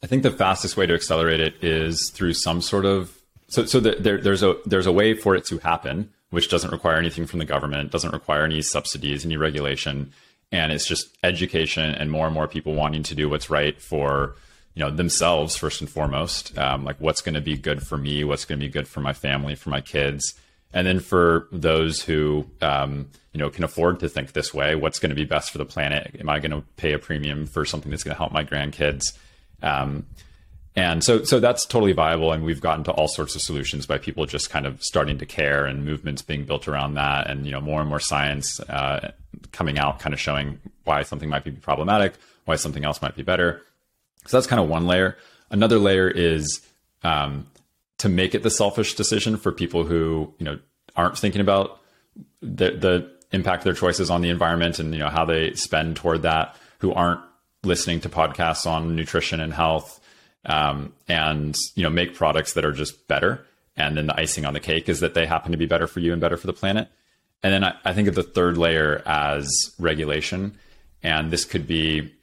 I 0.03 0.07
think 0.07 0.23
the 0.23 0.31
fastest 0.31 0.77
way 0.77 0.85
to 0.85 0.93
accelerate 0.93 1.39
it 1.39 1.63
is 1.63 2.11
through 2.11 2.33
some 2.33 2.61
sort 2.61 2.85
of 2.85 3.17
so 3.47 3.65
so 3.65 3.79
there, 3.79 4.19
there's 4.19 4.43
a 4.43 4.55
there's 4.65 4.85
a 4.85 4.91
way 4.91 5.13
for 5.13 5.35
it 5.35 5.45
to 5.45 5.57
happen, 5.59 6.11
which 6.29 6.49
doesn't 6.49 6.71
require 6.71 6.97
anything 6.97 7.25
from 7.25 7.39
the 7.39 7.45
government, 7.45 7.91
doesn't 7.91 8.13
require 8.13 8.43
any 8.43 8.61
subsidies, 8.61 9.25
any 9.25 9.37
regulation, 9.37 10.11
and 10.51 10.71
it's 10.71 10.85
just 10.85 11.09
education 11.23 11.91
and 11.91 12.11
more 12.11 12.25
and 12.25 12.33
more 12.33 12.47
people 12.47 12.75
wanting 12.75 13.03
to 13.03 13.15
do 13.15 13.29
what's 13.29 13.49
right 13.49 13.81
for 13.81 14.35
you 14.75 14.83
know 14.83 14.91
themselves 14.91 15.55
first 15.55 15.81
and 15.81 15.89
foremost. 15.89 16.57
Um, 16.57 16.83
like 16.83 16.97
what's 16.99 17.21
going 17.21 17.35
to 17.35 17.41
be 17.41 17.57
good 17.57 17.85
for 17.85 17.97
me? 17.97 18.23
What's 18.23 18.45
going 18.45 18.59
to 18.59 18.65
be 18.65 18.71
good 18.71 18.87
for 18.87 18.99
my 18.99 19.13
family 19.13 19.55
for 19.55 19.69
my 19.69 19.81
kids? 19.81 20.35
And 20.73 20.85
then 20.85 20.99
for 20.99 21.47
those 21.51 22.01
who 22.01 22.45
um, 22.61 23.09
you 23.33 23.39
know 23.39 23.49
can 23.49 23.63
afford 23.63 24.01
to 24.01 24.09
think 24.09 24.33
this 24.33 24.53
way 24.53 24.75
what's 24.75 24.99
going 24.99 25.09
to 25.09 25.15
be 25.15 25.25
best 25.25 25.51
for 25.51 25.57
the 25.57 25.65
planet? 25.65 26.15
Am 26.19 26.29
i 26.29 26.39
going 26.39 26.51
to 26.51 26.61
pay 26.75 26.93
a 26.93 26.99
premium 26.99 27.47
for 27.47 27.65
something 27.65 27.89
that's 27.89 28.03
going 28.03 28.13
to 28.13 28.17
help 28.17 28.31
my 28.31 28.43
grandkids? 28.43 29.17
Um, 29.63 30.05
and 30.75 31.03
so 31.03 31.23
so 31.23 31.39
that's 31.39 31.65
totally 31.65 31.93
viable 31.93 32.31
and 32.31 32.43
we've 32.43 32.61
gotten 32.61 32.83
to 32.83 32.91
all 32.91 33.07
sorts 33.07 33.35
of 33.35 33.41
solutions 33.41 33.85
by 33.85 33.97
people 33.97 34.25
just 34.25 34.49
kind 34.49 34.65
of 34.65 34.83
starting 34.83 35.17
to 35.17 35.25
care 35.25 35.65
and 35.65 35.85
movements 35.85 36.21
being 36.21 36.43
built 36.43 36.67
around 36.67 36.95
that 36.95 37.29
and 37.29 37.45
you 37.45 37.51
know 37.51 37.61
more 37.61 37.79
and 37.79 37.89
more 37.89 37.99
science 37.99 38.59
uh, 38.61 39.11
coming 39.51 39.79
out 39.79 39.99
kind 39.99 40.13
of 40.13 40.19
showing 40.19 40.59
why 40.83 41.01
something 41.03 41.29
might 41.29 41.43
be 41.43 41.51
problematic 41.51 42.15
why 42.45 42.55
something 42.55 42.83
else 42.83 43.01
might 43.01 43.15
be 43.15 43.23
better 43.23 43.61
so 44.27 44.37
that's 44.37 44.47
kind 44.47 44.61
of 44.61 44.67
one 44.69 44.87
layer. 44.87 45.17
Another 45.49 45.77
layer 45.77 46.09
is 46.09 46.61
um, 47.03 47.47
to 47.99 48.09
make 48.09 48.35
it 48.35 48.43
the 48.43 48.49
selfish 48.49 48.95
decision 48.95 49.37
for 49.37 49.51
people 49.51 49.83
who 49.83 50.33
you 50.37 50.45
know 50.45 50.59
aren't 50.95 51.17
thinking 51.17 51.41
about 51.41 51.79
the, 52.41 52.71
the 52.71 53.11
impact 53.31 53.61
of 53.61 53.63
their 53.65 53.73
choices 53.73 54.09
on 54.09 54.21
the 54.21 54.29
environment 54.29 54.79
and 54.79 54.93
you 54.93 54.99
know 54.99 55.09
how 55.09 55.25
they 55.25 55.53
spend 55.53 55.95
toward 55.95 56.23
that. 56.23 56.55
Who 56.79 56.93
aren't 56.93 57.21
listening 57.63 58.01
to 58.01 58.09
podcasts 58.09 58.69
on 58.69 58.95
nutrition 58.95 59.39
and 59.39 59.53
health, 59.53 59.99
um, 60.45 60.93
and 61.07 61.55
you 61.75 61.83
know 61.83 61.89
make 61.89 62.15
products 62.15 62.53
that 62.53 62.65
are 62.65 62.71
just 62.71 63.07
better. 63.07 63.45
And 63.77 63.97
then 63.97 64.07
the 64.07 64.17
icing 64.17 64.45
on 64.45 64.53
the 64.53 64.59
cake 64.59 64.87
is 64.87 65.01
that 65.01 65.13
they 65.13 65.25
happen 65.25 65.51
to 65.51 65.57
be 65.57 65.65
better 65.65 65.87
for 65.87 65.99
you 65.99 66.13
and 66.13 66.21
better 66.21 66.37
for 66.37 66.47
the 66.47 66.53
planet. 66.53 66.87
And 67.43 67.53
then 67.53 67.63
I, 67.63 67.75
I 67.83 67.93
think 67.93 68.07
of 68.07 68.15
the 68.15 68.23
third 68.23 68.57
layer 68.57 69.01
as 69.05 69.49
regulation, 69.77 70.57
and 71.03 71.29
this 71.29 71.43
could 71.43 71.67
be 71.67 72.13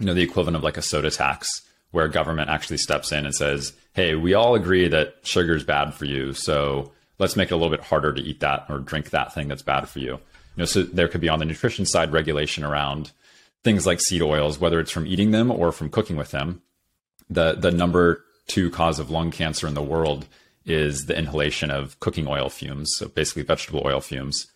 you 0.00 0.06
know 0.06 0.14
the 0.14 0.22
equivalent 0.22 0.56
of 0.56 0.64
like 0.64 0.76
a 0.76 0.82
soda 0.82 1.10
tax 1.10 1.62
where 1.92 2.08
government 2.08 2.50
actually 2.50 2.78
steps 2.78 3.12
in 3.12 3.24
and 3.24 3.34
says 3.34 3.72
hey 3.92 4.14
we 4.14 4.34
all 4.34 4.54
agree 4.54 4.88
that 4.88 5.16
sugar 5.22 5.54
is 5.54 5.62
bad 5.62 5.94
for 5.94 6.06
you 6.06 6.32
so 6.32 6.90
let's 7.20 7.36
make 7.36 7.52
it 7.52 7.54
a 7.54 7.56
little 7.56 7.70
bit 7.70 7.84
harder 7.84 8.12
to 8.12 8.22
eat 8.22 8.40
that 8.40 8.66
or 8.68 8.80
drink 8.80 9.10
that 9.10 9.32
thing 9.32 9.46
that's 9.46 9.62
bad 9.62 9.88
for 9.88 10.00
you. 10.00 10.12
You 10.12 10.20
know 10.56 10.64
so 10.64 10.82
there 10.82 11.06
could 11.06 11.20
be 11.20 11.28
on 11.28 11.38
the 11.38 11.44
nutrition 11.44 11.86
side 11.86 12.12
regulation 12.12 12.64
around 12.64 13.12
things 13.62 13.86
like 13.86 14.00
seed 14.00 14.22
oils 14.22 14.58
whether 14.58 14.80
it's 14.80 14.90
from 14.90 15.06
eating 15.06 15.30
them 15.30 15.52
or 15.52 15.70
from 15.70 15.90
cooking 15.90 16.16
with 16.16 16.32
them. 16.32 16.62
The 17.28 17.52
the 17.52 17.70
number 17.70 18.24
two 18.48 18.70
cause 18.70 18.98
of 18.98 19.10
lung 19.10 19.30
cancer 19.30 19.68
in 19.68 19.74
the 19.74 19.82
world 19.82 20.26
is 20.64 21.06
the 21.06 21.16
inhalation 21.16 21.70
of 21.70 22.00
cooking 22.00 22.26
oil 22.26 22.48
fumes 22.48 22.90
so 22.96 23.06
basically 23.06 23.42
vegetable 23.42 23.82
oil 23.84 24.00
fumes 24.00 24.49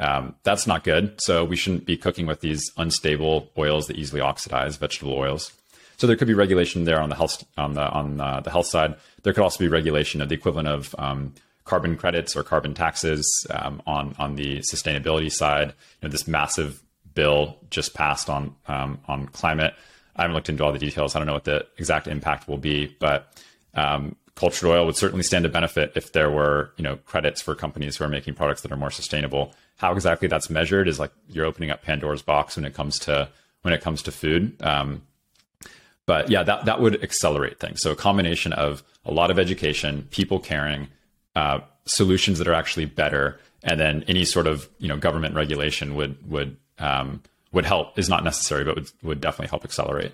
um, 0.00 0.34
that's 0.42 0.66
not 0.66 0.82
good. 0.82 1.20
So 1.20 1.44
we 1.44 1.56
shouldn't 1.56 1.84
be 1.84 1.96
cooking 1.96 2.26
with 2.26 2.40
these 2.40 2.64
unstable 2.76 3.50
oils 3.56 3.86
that 3.86 3.96
easily 3.96 4.20
oxidize, 4.22 4.76
vegetable 4.76 5.12
oils. 5.12 5.52
So 5.98 6.06
there 6.06 6.16
could 6.16 6.26
be 6.26 6.34
regulation 6.34 6.84
there 6.84 7.00
on 7.00 7.10
the 7.10 7.14
health 7.14 7.44
on 7.58 7.74
the 7.74 7.88
on 7.88 8.16
the, 8.16 8.40
the 8.40 8.50
health 8.50 8.66
side. 8.66 8.96
There 9.22 9.34
could 9.34 9.42
also 9.42 9.58
be 9.58 9.68
regulation 9.68 10.22
of 10.22 10.30
the 10.30 10.34
equivalent 10.34 10.68
of 10.68 10.94
um, 10.98 11.34
carbon 11.64 11.96
credits 11.96 12.34
or 12.34 12.42
carbon 12.42 12.72
taxes 12.72 13.46
um, 13.50 13.82
on 13.86 14.14
on 14.18 14.36
the 14.36 14.60
sustainability 14.60 15.30
side. 15.30 15.68
You 15.68 16.08
know, 16.08 16.08
this 16.08 16.26
massive 16.26 16.82
bill 17.14 17.58
just 17.68 17.92
passed 17.92 18.30
on 18.30 18.56
um, 18.66 18.98
on 19.06 19.26
climate. 19.26 19.74
I 20.16 20.22
haven't 20.22 20.34
looked 20.34 20.48
into 20.48 20.64
all 20.64 20.72
the 20.72 20.78
details. 20.78 21.14
I 21.14 21.18
don't 21.18 21.26
know 21.26 21.34
what 21.34 21.44
the 21.44 21.66
exact 21.76 22.08
impact 22.08 22.48
will 22.48 22.58
be, 22.58 22.96
but 22.98 23.34
um, 23.74 24.16
cultured 24.40 24.68
oil 24.70 24.86
would 24.86 24.96
certainly 24.96 25.22
stand 25.22 25.42
to 25.42 25.48
benefit 25.48 25.92
if 25.94 26.12
there 26.12 26.30
were 26.30 26.72
you 26.78 26.82
know 26.82 26.96
credits 27.04 27.40
for 27.42 27.54
companies 27.54 27.96
who 27.96 28.04
are 28.04 28.08
making 28.08 28.34
products 28.34 28.62
that 28.62 28.72
are 28.72 28.76
more 28.76 28.90
sustainable 28.90 29.52
how 29.80 29.92
exactly 29.92 30.28
that's 30.28 30.50
measured 30.50 30.88
is 30.88 30.98
like 30.98 31.10
you're 31.30 31.46
opening 31.46 31.70
up 31.70 31.82
Pandora's 31.82 32.20
box 32.20 32.56
when 32.56 32.66
it 32.66 32.74
comes 32.74 32.98
to 33.00 33.28
when 33.62 33.72
it 33.72 33.80
comes 33.80 34.02
to 34.02 34.12
food. 34.12 34.54
Um, 34.62 35.02
but 36.04 36.28
yeah, 36.28 36.42
that 36.42 36.66
that 36.66 36.80
would 36.80 37.02
accelerate 37.02 37.58
things. 37.58 37.80
So 37.80 37.90
a 37.90 37.96
combination 37.96 38.52
of 38.52 38.82
a 39.06 39.12
lot 39.12 39.30
of 39.30 39.38
education, 39.38 40.06
people 40.10 40.38
caring, 40.38 40.88
uh, 41.34 41.60
solutions 41.86 42.38
that 42.38 42.46
are 42.46 42.52
actually 42.52 42.84
better, 42.84 43.40
and 43.62 43.80
then 43.80 44.04
any 44.06 44.26
sort 44.26 44.46
of 44.46 44.68
you 44.78 44.88
know 44.88 44.98
government 44.98 45.34
regulation 45.34 45.94
would 45.94 46.30
would 46.30 46.56
um, 46.78 47.22
would 47.52 47.64
help. 47.64 47.98
Is 47.98 48.10
not 48.10 48.22
necessary, 48.22 48.64
but 48.64 48.74
would 48.74 48.90
would 49.02 49.20
definitely 49.22 49.48
help 49.48 49.64
accelerate. 49.64 50.12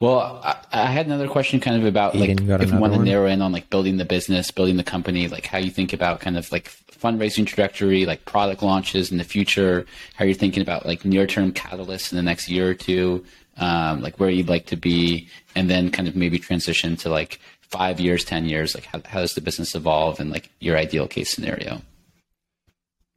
Well, 0.00 0.40
I, 0.44 0.56
I, 0.72 0.86
had 0.86 1.06
another 1.06 1.26
question 1.26 1.58
kind 1.58 1.76
of 1.76 1.84
about 1.84 2.14
like 2.14 2.30
if 2.30 2.70
you 2.70 2.78
want 2.78 2.94
to 2.94 3.00
narrow 3.00 3.26
in 3.26 3.42
on 3.42 3.50
like 3.50 3.68
building 3.68 3.96
the 3.96 4.04
business, 4.04 4.52
building 4.52 4.76
the 4.76 4.84
company, 4.84 5.26
like 5.26 5.46
how 5.46 5.58
you 5.58 5.72
think 5.72 5.92
about 5.92 6.20
kind 6.20 6.38
of 6.38 6.52
like 6.52 6.70
fundraising 6.92 7.44
trajectory, 7.44 8.06
like 8.06 8.24
product 8.24 8.62
launches 8.62 9.10
in 9.10 9.18
the 9.18 9.24
future, 9.24 9.86
how 10.14 10.24
you're 10.24 10.34
thinking 10.34 10.62
about 10.62 10.86
like 10.86 11.04
near 11.04 11.26
term 11.26 11.52
catalysts 11.52 12.12
in 12.12 12.16
the 12.16 12.22
next 12.22 12.48
year 12.48 12.70
or 12.70 12.74
two, 12.74 13.24
um, 13.56 14.00
like 14.00 14.20
where 14.20 14.30
you'd 14.30 14.48
like 14.48 14.66
to 14.66 14.76
be, 14.76 15.28
and 15.56 15.68
then 15.68 15.90
kind 15.90 16.06
of 16.06 16.14
maybe 16.14 16.38
transition 16.38 16.96
to 16.96 17.08
like 17.08 17.40
five 17.60 17.98
years, 17.98 18.24
10 18.24 18.44
years, 18.44 18.76
like 18.76 18.84
how, 18.84 19.00
how 19.04 19.20
does 19.20 19.34
the 19.34 19.40
business 19.40 19.74
evolve 19.74 20.20
and 20.20 20.30
like 20.30 20.48
your 20.60 20.76
ideal 20.76 21.08
case 21.08 21.30
scenario? 21.30 21.82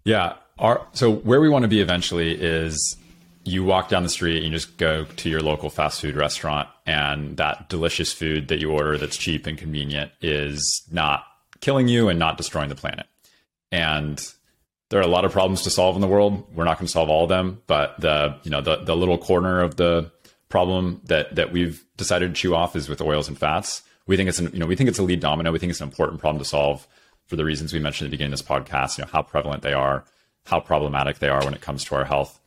Yeah. 0.04 0.34
Our, 0.58 0.86
so 0.94 1.12
where 1.12 1.42
we 1.42 1.50
want 1.50 1.64
to 1.64 1.70
be 1.70 1.80
eventually 1.80 2.32
is 2.32 2.98
you 3.44 3.64
walk 3.64 3.90
down 3.90 4.04
the 4.04 4.10
street 4.10 4.38
and 4.38 4.46
you 4.46 4.52
just 4.52 4.78
go 4.78 5.06
to 5.06 5.30
your 5.30 5.42
local 5.42 5.70
fast 5.70 6.02
food 6.02 6.16
restaurant 6.16 6.70
and 6.86 7.38
that 7.38 7.70
delicious 7.70 8.14
food 8.14 8.48
that 8.50 8.60
you 8.60 8.72
order 8.72 8.98
that's 8.98 9.18
cheap 9.18 9.48
and 9.48 9.58
convenient 9.58 10.12
is 10.22 10.84
not 10.92 11.24
killing 11.60 11.88
you 11.88 12.10
and 12.10 12.20
not 12.20 12.38
destroying 12.38 12.70
the 12.70 12.76
planet. 12.76 13.08
And 13.72 14.24
there 14.90 15.00
are 15.00 15.04
a 15.04 15.08
lot 15.08 15.26
of 15.26 15.32
problems 15.32 15.62
to 15.64 15.70
solve 15.70 15.96
in 15.96 16.02
the 16.02 16.08
world. 16.08 16.46
We're 16.54 16.66
not 16.66 16.78
going 16.78 16.88
to 16.88 16.92
solve 16.92 17.10
all 17.10 17.24
of 17.24 17.30
them, 17.30 17.62
but 17.66 18.00
the 18.00 18.36
you 18.44 18.52
know 18.52 18.62
the 18.62 18.78
the 18.78 18.96
little 18.96 19.18
corner 19.18 19.62
of 19.62 19.78
the 19.78 20.12
problem 20.50 21.02
that 21.06 21.34
that 21.36 21.52
we've 21.54 21.84
decided 21.96 22.36
to 22.36 22.40
chew 22.40 22.54
off 22.54 22.76
is 22.76 22.90
with 22.90 23.02
oils 23.02 23.30
and 23.30 23.38
fats. 23.38 23.84
We 24.06 24.18
think 24.18 24.28
it's 24.28 24.40
an, 24.40 24.52
you 24.52 24.60
know 24.60 24.66
we 24.66 24.76
think 24.76 24.90
it's 24.90 25.00
a 25.00 25.04
lead 25.04 25.22
domino. 25.22 25.52
We 25.52 25.60
think 25.60 25.70
it's 25.70 25.80
an 25.80 25.88
important 25.88 26.20
problem 26.20 26.40
to 26.40 26.46
solve 26.48 26.86
for 27.28 27.38
the 27.38 27.46
reasons 27.46 27.72
we 27.72 27.80
mentioned 27.80 28.08
at 28.08 28.10
the 28.10 28.18
beginning 28.18 28.34
of 28.34 28.40
this 28.40 28.48
podcast. 28.48 28.98
You 28.98 29.06
know 29.06 29.12
how 29.12 29.22
prevalent 29.22 29.64
they 29.64 29.74
are, 29.74 30.04
how 30.46 30.60
problematic 30.60 31.20
they 31.20 31.30
are 31.30 31.44
when 31.46 31.54
it 31.54 31.62
comes 31.62 31.86
to 31.86 31.96
our 31.96 32.04
health. 32.04 32.41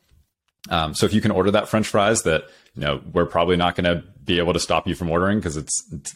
Um, 0.69 0.93
so 0.93 1.05
if 1.05 1.13
you 1.13 1.21
can 1.21 1.31
order 1.31 1.51
that 1.51 1.67
French 1.67 1.87
fries 1.87 2.23
that 2.23 2.45
you 2.73 2.81
know 2.81 3.01
we're 3.13 3.25
probably 3.25 3.55
not 3.55 3.75
going 3.75 3.85
to 3.85 4.03
be 4.23 4.39
able 4.39 4.53
to 4.53 4.59
stop 4.59 4.87
you 4.87 4.95
from 4.95 5.09
ordering 5.09 5.39
because 5.39 5.57
it's, 5.57 5.83
it's, 5.91 6.15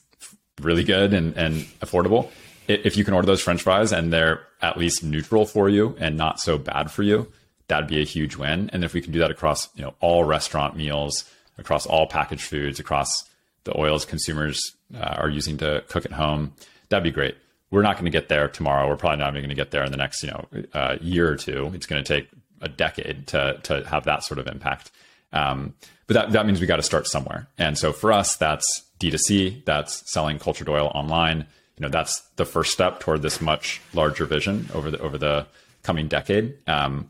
really 0.62 0.84
good 0.84 1.14
and, 1.14 1.38
and 1.38 1.56
affordable. 1.80 2.30
If 2.68 2.98
you 2.98 3.06
can 3.06 3.14
order 3.14 3.26
those 3.26 3.42
French 3.42 3.62
fries 3.62 3.94
and 3.94 4.12
they're 4.12 4.42
at 4.62 4.78
least 4.78 5.04
neutral 5.04 5.46
for 5.46 5.70
you 5.70 5.96
and 6.00 6.18
not 6.18 6.40
so 6.42 6.58
bad 6.58 6.92
for 6.92 7.02
you, 7.02 7.32
that'd 7.68 7.88
be 7.88 8.02
a 8.02 8.06
huge 8.06 8.36
win. 8.36 8.70
And 8.74 8.84
if 8.84 8.94
we 8.94 9.02
can 9.02 9.14
do 9.14 9.20
that 9.20 9.32
across 9.32 9.70
you 9.76 9.84
know 9.84 9.94
all 10.02 10.26
restaurant 10.26 10.76
meals, 10.76 11.24
across 11.58 11.86
all 11.86 12.08
packaged 12.08 12.44
foods, 12.44 12.80
across 12.80 13.24
the 13.64 13.78
oils 13.80 14.06
consumers 14.06 14.60
uh, 14.94 15.16
are 15.18 15.30
using 15.30 15.58
to 15.58 15.84
cook 15.88 16.06
at 16.06 16.12
home, 16.12 16.54
that'd 16.90 17.04
be 17.04 17.12
great. 17.12 17.38
We're 17.72 17.84
not 17.84 17.96
going 17.96 18.06
to 18.06 18.12
get 18.12 18.30
there 18.30 18.48
tomorrow. 18.48 18.88
We're 18.88 18.98
probably 18.98 19.20
not 19.20 19.30
even 19.30 19.42
going 19.42 19.50
to 19.50 19.56
get 19.56 19.72
there 19.72 19.84
in 19.84 19.92
the 19.92 19.98
next 19.98 20.24
you 20.24 20.32
know 20.32 20.46
uh, 20.74 20.98
year 21.00 21.30
or 21.30 21.36
two. 21.38 21.72
It's 21.74 21.86
going 21.86 22.04
to 22.04 22.14
take 22.14 22.30
a 22.62 22.70
decade 22.70 23.28
to 23.28 23.60
to 23.64 23.84
have 23.88 24.06
that 24.06 24.24
sort 24.24 24.40
of 24.40 24.48
impact. 24.48 24.92
Um, 25.32 25.74
but 26.08 26.16
that 26.16 26.32
that 26.32 26.46
means 26.46 26.60
we 26.60 26.68
got 26.68 26.78
to 26.78 26.84
start 26.84 27.08
somewhere. 27.08 27.48
And 27.58 27.78
so 27.78 27.94
for 27.94 28.12
us, 28.12 28.36
that's 28.36 28.84
D2C. 29.00 29.66
That's 29.66 30.12
selling 30.12 30.40
cultured 30.40 30.70
oil 30.70 30.92
online. 30.94 31.46
You 31.78 31.84
know, 31.84 31.90
that's 31.90 32.20
the 32.36 32.46
first 32.46 32.74
step 32.74 33.00
toward 33.00 33.22
this 33.22 33.40
much 33.40 33.82
larger 33.94 34.26
vision 34.26 34.68
over 34.74 34.92
the 34.92 35.00
over 35.00 35.18
the 35.18 35.48
coming 35.84 36.08
decade. 36.08 36.58
Um, 36.68 37.10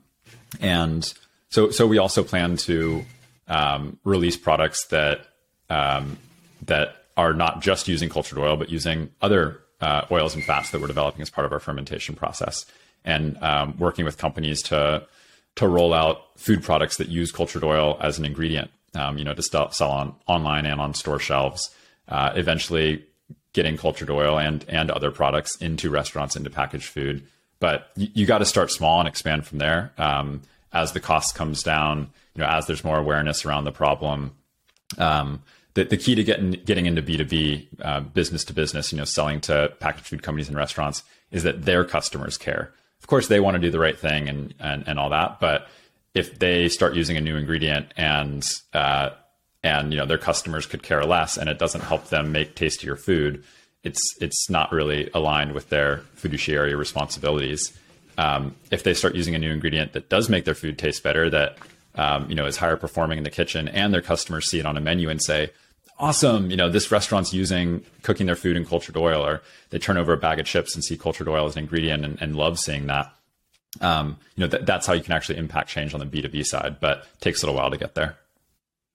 and 0.60 1.12
so 1.50 1.70
so 1.72 1.88
we 1.88 1.98
also 1.98 2.24
plan 2.24 2.58
to 2.58 3.06
um, 3.48 4.00
release 4.04 4.38
products 4.38 4.86
that 4.88 5.26
um, 5.70 6.18
that 6.66 6.96
are 7.18 7.34
not 7.34 7.62
just 7.62 7.88
using 7.88 8.10
cultured 8.10 8.38
oil, 8.38 8.56
but 8.56 8.70
using 8.70 9.10
other 9.22 9.60
uh, 9.82 10.06
oils 10.12 10.36
and 10.36 10.44
fats 10.44 10.72
that 10.72 10.82
we're 10.82 10.88
developing 10.88 11.22
as 11.22 11.30
part 11.30 11.46
of 11.46 11.52
our 11.52 11.60
fermentation 11.60 12.16
process, 12.16 12.66
and 13.04 13.42
um, 13.42 13.76
working 13.78 14.06
with 14.06 14.18
companies 14.18 14.62
to 14.64 15.06
to 15.56 15.68
roll 15.68 15.94
out 15.94 16.38
food 16.38 16.64
products 16.64 16.98
that 16.98 17.10
use 17.10 17.32
cultured 17.32 17.64
oil 17.64 17.98
as 18.02 18.18
an 18.20 18.26
ingredient. 18.26 18.72
Um, 18.96 19.20
you 19.20 19.24
know, 19.24 19.36
to 19.36 19.44
sell, 19.44 19.92
on 19.92 20.16
online 20.26 20.66
and 20.66 20.82
on 20.82 20.96
store 20.96 21.20
shelves. 21.20 21.70
Uh, 22.08 22.32
eventually, 22.34 23.06
getting 23.54 23.78
cultured 23.78 24.10
oil 24.10 24.40
and 24.40 24.66
and 24.68 24.90
other 24.90 25.12
products 25.12 25.56
into 25.58 25.92
restaurants 25.92 26.36
into 26.36 26.50
packaged 26.50 26.88
food. 26.88 27.24
But 27.60 27.92
you, 27.96 28.08
you 28.16 28.26
got 28.26 28.40
to 28.40 28.46
start 28.46 28.72
small 28.72 28.98
and 29.00 29.08
expand 29.08 29.46
from 29.46 29.60
there. 29.60 29.94
Um, 30.00 30.42
as 30.74 30.94
the 30.94 31.00
cost 31.00 31.36
comes 31.36 31.62
down, 31.62 32.10
you 32.34 32.42
know, 32.42 32.48
as 32.48 32.66
there's 32.66 32.84
more 32.84 32.98
awareness 32.98 33.46
around 33.46 33.66
the 33.66 33.72
problem. 33.72 34.32
Um, 34.98 35.44
the, 35.76 35.84
the 35.84 35.98
key 35.98 36.16
to 36.16 36.24
getting 36.24 36.54
getting 36.66 36.88
into 36.88 37.04
B 37.04 37.16
two 37.16 37.26
B, 37.26 37.70
uh, 37.84 38.00
business 38.00 38.44
to 38.46 38.54
business, 38.54 38.92
you 38.92 38.98
know, 38.98 39.06
selling 39.06 39.40
to 39.42 39.72
packaged 39.80 40.08
food 40.08 40.24
companies 40.24 40.48
and 40.48 40.58
restaurants, 40.58 41.04
is 41.30 41.44
that 41.44 41.66
their 41.66 41.86
customers 41.86 42.40
care. 42.40 42.74
Of 43.00 43.08
course, 43.08 43.28
they 43.28 43.40
want 43.40 43.56
to 43.56 43.62
do 43.62 43.72
the 43.72 43.80
right 43.80 43.98
thing 43.98 44.30
and 44.30 44.54
and, 44.60 44.88
and 44.88 45.00
all 45.00 45.10
that, 45.10 45.40
but 45.40 45.68
if 46.14 46.40
they 46.40 46.70
start 46.70 46.96
using 46.96 47.18
a 47.18 47.22
new 47.22 47.36
ingredient 47.36 47.94
and 47.96 48.46
uh, 48.74 49.12
and 49.64 49.92
you 49.92 49.98
know 49.98 50.06
their 50.06 50.18
customers 50.18 50.66
could 50.66 50.84
care 50.84 51.04
less, 51.04 51.38
and 51.38 51.50
it 51.50 51.60
doesn't 51.60 51.82
help 51.82 52.10
them 52.10 52.32
make 52.32 52.56
tastier 52.56 52.96
food, 52.96 53.44
it's 53.84 54.02
it's 54.20 54.50
not 54.50 54.72
really 54.72 55.10
aligned 55.14 55.54
with 55.54 55.70
their 55.70 55.98
fiduciary 56.16 56.76
responsibilities. 56.76 57.78
Um, 58.18 58.56
if 58.70 58.84
they 58.84 58.94
start 58.94 59.16
using 59.16 59.36
a 59.36 59.40
new 59.40 59.52
ingredient 59.52 59.94
that 59.94 60.10
does 60.10 60.30
make 60.30 60.46
their 60.46 60.56
food 60.56 60.78
taste 60.78 61.04
better, 61.04 61.30
that 61.30 61.58
um, 61.96 62.30
you 62.30 62.36
know 62.36 62.46
is 62.46 62.58
higher 62.58 62.78
performing 62.78 63.18
in 63.18 63.24
the 63.24 63.30
kitchen, 63.30 63.68
and 63.68 63.94
their 63.94 64.02
customers 64.02 64.50
see 64.50 64.60
it 64.60 64.66
on 64.66 64.78
a 64.78 64.82
menu 64.82 65.10
and 65.10 65.22
say, 65.22 65.52
"Awesome! 66.00 66.50
You 66.50 66.58
know 66.58 66.70
this 66.70 66.92
restaurant's 66.92 67.34
using 67.34 67.84
cooking 68.02 68.26
their 68.26 68.36
food 68.36 68.56
in 68.56 68.66
cultured 68.66 68.98
oil," 68.98 69.24
or 69.26 69.42
they 69.70 69.80
turn 69.80 69.98
over 69.98 70.14
a 70.14 70.18
bag 70.18 70.40
of 70.40 70.46
chips 70.46 70.74
and 70.74 70.84
see 70.84 70.98
cultured 70.98 71.28
oil 71.28 71.46
as 71.46 71.56
an 71.56 71.64
ingredient 71.64 72.06
and, 72.06 72.22
and 72.22 72.36
love 72.36 72.58
seeing 72.58 72.88
that. 72.88 73.14
Um, 73.82 74.18
you 74.36 74.42
know 74.42 74.50
th- 74.50 74.66
that's 74.66 74.88
how 74.88 74.94
you 74.94 75.02
can 75.02 75.14
actually 75.14 75.38
impact 75.38 75.70
change 75.70 75.94
on 75.94 76.00
the 76.00 76.06
B 76.06 76.22
two 76.22 76.30
B 76.30 76.44
side, 76.44 76.80
but 76.80 77.06
takes 77.20 77.44
a 77.44 77.46
little 77.46 77.60
while 77.60 77.70
to 77.70 77.78
get 77.78 77.96
there. 77.96 78.18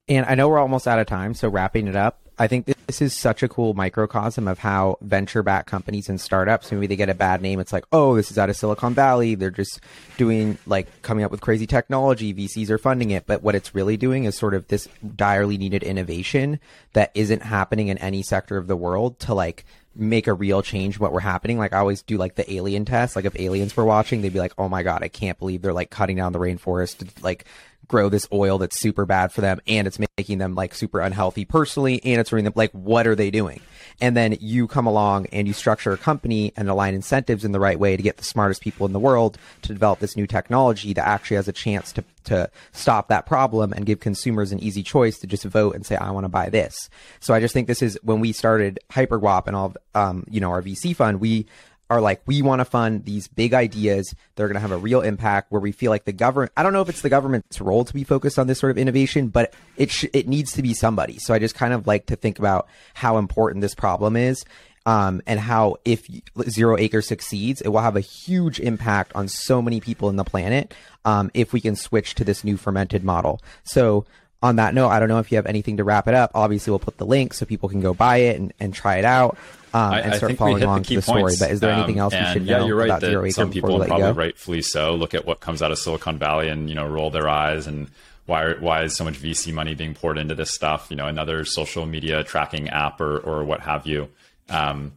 And 0.07 0.25
I 0.25 0.35
know 0.35 0.49
we're 0.49 0.59
almost 0.59 0.87
out 0.87 0.99
of 0.99 1.07
time, 1.07 1.33
so 1.33 1.47
wrapping 1.47 1.87
it 1.87 1.95
up, 1.95 2.24
I 2.37 2.47
think 2.47 2.65
this 2.87 3.01
is 3.01 3.13
such 3.13 3.43
a 3.43 3.47
cool 3.47 3.73
microcosm 3.73 4.47
of 4.47 4.59
how 4.59 4.97
venture 5.01 5.41
backed 5.41 5.69
companies 5.69 6.09
and 6.09 6.19
startups, 6.19 6.71
maybe 6.71 6.87
they 6.87 6.95
get 6.95 7.09
a 7.09 7.13
bad 7.13 7.41
name. 7.41 7.59
It's 7.59 7.73
like, 7.73 7.85
oh, 7.91 8.15
this 8.15 8.29
is 8.29 8.37
out 8.37 8.49
of 8.49 8.57
Silicon 8.57 8.93
Valley. 8.93 9.35
They're 9.35 9.51
just 9.51 9.79
doing 10.17 10.57
like 10.65 11.01
coming 11.01 11.23
up 11.23 11.31
with 11.31 11.41
crazy 11.41 11.65
technology. 11.65 12.33
VCs 12.33 12.69
are 12.69 12.77
funding 12.77 13.11
it. 13.11 13.25
But 13.25 13.41
what 13.41 13.55
it's 13.55 13.73
really 13.73 13.97
doing 13.97 14.25
is 14.25 14.37
sort 14.37 14.53
of 14.53 14.67
this 14.67 14.87
direly 15.15 15.57
needed 15.57 15.83
innovation 15.83 16.59
that 16.93 17.11
isn't 17.15 17.41
happening 17.41 17.87
in 17.87 17.97
any 17.99 18.21
sector 18.21 18.57
of 18.57 18.67
the 18.67 18.75
world 18.75 19.19
to 19.21 19.33
like 19.33 19.65
make 19.95 20.27
a 20.27 20.33
real 20.33 20.61
change 20.61 20.99
what 20.99 21.13
we're 21.13 21.21
happening. 21.21 21.57
Like 21.57 21.73
I 21.73 21.79
always 21.79 22.01
do 22.01 22.17
like 22.17 22.35
the 22.35 22.51
alien 22.53 22.85
test. 22.85 23.15
Like 23.15 23.25
if 23.25 23.39
aliens 23.39 23.75
were 23.75 23.85
watching, 23.85 24.21
they'd 24.21 24.33
be 24.33 24.39
like, 24.39 24.53
oh 24.57 24.67
my 24.67 24.83
God, 24.83 25.03
I 25.03 25.07
can't 25.07 25.39
believe 25.39 25.61
they're 25.61 25.73
like 25.73 25.89
cutting 25.89 26.17
down 26.17 26.33
the 26.33 26.39
rainforest 26.39 27.23
like 27.23 27.45
grow 27.87 28.09
this 28.09 28.27
oil 28.31 28.57
that's 28.57 28.79
super 28.79 29.05
bad 29.05 29.31
for 29.31 29.41
them 29.41 29.59
and 29.67 29.87
it's 29.87 29.99
making 30.17 30.37
them 30.37 30.55
like 30.55 30.73
super 30.73 30.99
unhealthy 30.99 31.45
personally 31.45 31.99
and 32.03 32.19
it's 32.19 32.31
ruining 32.31 32.45
them 32.45 32.53
like 32.55 32.71
what 32.71 33.07
are 33.07 33.15
they 33.15 33.31
doing 33.31 33.61
and 34.01 34.15
then 34.15 34.37
you 34.39 34.67
come 34.67 34.87
along 34.87 35.25
and 35.27 35.47
you 35.47 35.53
structure 35.53 35.93
a 35.93 35.97
company 35.97 36.51
and 36.55 36.69
align 36.69 36.93
incentives 36.93 37.45
in 37.45 37.51
the 37.51 37.59
right 37.59 37.79
way 37.79 37.95
to 37.95 38.03
get 38.03 38.17
the 38.17 38.23
smartest 38.23 38.61
people 38.61 38.85
in 38.85 38.93
the 38.93 38.99
world 38.99 39.37
to 39.61 39.73
develop 39.73 39.99
this 39.99 40.15
new 40.15 40.27
technology 40.27 40.93
that 40.93 41.07
actually 41.07 41.35
has 41.35 41.47
a 41.47 41.53
chance 41.53 41.91
to 41.91 42.03
to 42.25 42.49
stop 42.71 43.07
that 43.07 43.25
problem 43.25 43.71
and 43.71 43.85
give 43.85 43.99
consumers 43.99 44.51
an 44.51 44.59
easy 44.59 44.83
choice 44.83 45.19
to 45.19 45.27
just 45.27 45.43
vote 45.43 45.75
and 45.75 45.85
say 45.85 45.95
I 45.95 46.11
want 46.11 46.25
to 46.25 46.29
buy 46.29 46.49
this. 46.49 46.89
So 47.19 47.33
I 47.33 47.39
just 47.39 47.53
think 47.53 47.67
this 47.67 47.81
is 47.81 47.97
when 48.01 48.19
we 48.19 48.33
started 48.33 48.79
HyperGuap 48.91 49.47
and 49.47 49.55
all 49.55 49.75
um 49.93 50.25
you 50.29 50.41
know 50.41 50.49
our 50.49 50.61
VC 50.61 50.95
fund 50.95 51.19
we 51.19 51.45
are 51.89 52.01
like, 52.01 52.21
we 52.25 52.41
want 52.41 52.59
to 52.59 52.65
fund 52.65 53.05
these 53.05 53.27
big 53.27 53.53
ideas. 53.53 54.13
that 54.35 54.43
are 54.43 54.47
going 54.47 54.55
to 54.55 54.61
have 54.61 54.71
a 54.71 54.77
real 54.77 55.01
impact 55.01 55.51
where 55.51 55.61
we 55.61 55.71
feel 55.71 55.91
like 55.91 56.05
the 56.05 56.13
government, 56.13 56.51
I 56.57 56.63
don't 56.63 56.73
know 56.73 56.81
if 56.81 56.89
it's 56.89 57.01
the 57.01 57.09
government's 57.09 57.61
role 57.61 57.85
to 57.85 57.93
be 57.93 58.03
focused 58.03 58.39
on 58.39 58.47
this 58.47 58.59
sort 58.59 58.71
of 58.71 58.77
innovation, 58.77 59.27
but 59.27 59.53
it, 59.77 59.91
sh- 59.91 60.05
it 60.13 60.27
needs 60.27 60.53
to 60.53 60.61
be 60.61 60.73
somebody. 60.73 61.19
So 61.19 61.33
I 61.33 61.39
just 61.39 61.55
kind 61.55 61.73
of 61.73 61.85
like 61.85 62.07
to 62.07 62.15
think 62.15 62.39
about 62.39 62.67
how 62.93 63.17
important 63.17 63.61
this 63.61 63.75
problem 63.75 64.15
is. 64.15 64.43
Um, 64.87 65.23
and 65.25 65.39
how 65.39 65.77
if 65.83 66.07
Zero 66.47 66.77
Acre 66.77 67.01
succeeds, 67.01 67.59
it 67.59 67.69
will 67.69 67.79
have 67.79 67.95
a 67.95 68.01
huge 68.01 68.59
impact 68.59 69.13
on 69.15 69.27
so 69.27 69.59
many 69.59 69.81
people 69.81 70.09
in 70.09 70.15
the 70.15 70.23
planet. 70.23 70.75
Um, 71.05 71.31
if 71.33 71.53
we 71.53 71.59
can 71.59 71.75
switch 71.75 72.13
to 72.15 72.23
this 72.23 72.43
new 72.43 72.55
fermented 72.55 73.03
model. 73.03 73.41
So 73.63 74.05
on 74.41 74.57
that 74.57 74.73
note, 74.73 74.89
I 74.89 74.99
don't 74.99 75.09
know 75.09 75.19
if 75.19 75.31
you 75.31 75.37
have 75.37 75.45
anything 75.45 75.77
to 75.77 75.83
wrap 75.83 76.07
it 76.07 76.13
up. 76.13 76.31
Obviously, 76.35 76.71
we'll 76.71 76.79
put 76.79 76.97
the 76.97 77.05
link 77.05 77.33
so 77.33 77.45
people 77.45 77.69
can 77.69 77.81
go 77.81 77.93
buy 77.93 78.17
it 78.17 78.39
and, 78.39 78.53
and 78.59 78.73
try 78.73 78.97
it 78.97 79.05
out 79.05 79.37
um, 79.75 79.93
and 79.93 80.13
I, 80.13 80.17
start 80.17 80.37
following 80.37 80.63
along 80.63 80.83
the, 80.83 80.95
the 80.95 81.01
story. 81.01 81.35
But 81.37 81.51
is 81.51 81.59
there 81.59 81.71
anything 81.71 81.99
else 81.99 82.13
um, 82.13 82.23
we 82.23 82.33
should 82.33 82.45
yeah, 82.45 82.59
know 82.59 82.67
you're 82.67 82.77
right 82.77 82.87
about 82.87 83.01
that 83.01 83.09
Zero 83.09 83.25
Acre 83.25 83.31
some 83.31 83.51
people, 83.51 83.83
probably 83.85 84.11
rightfully 84.11 84.61
so, 84.61 84.95
look 84.95 85.13
at 85.13 85.25
what 85.25 85.41
comes 85.41 85.61
out 85.61 85.71
of 85.71 85.77
Silicon 85.77 86.17
Valley 86.17 86.47
and 86.47 86.69
you 86.69 86.75
know 86.75 86.87
roll 86.87 87.09
their 87.09 87.27
eyes 87.27 87.67
and 87.67 87.89
why 88.25 88.53
why 88.53 88.83
is 88.83 88.95
so 88.95 89.03
much 89.03 89.15
VC 89.15 89.53
money 89.53 89.75
being 89.75 89.93
poured 89.93 90.17
into 90.17 90.33
this 90.33 90.51
stuff? 90.51 90.87
You 90.89 90.95
know, 90.95 91.07
another 91.07 91.43
social 91.43 91.85
media 91.85 92.23
tracking 92.23 92.69
app 92.69 93.01
or 93.01 93.19
or 93.19 93.43
what 93.43 93.59
have 93.61 93.85
you. 93.85 94.07
Um, 94.49 94.93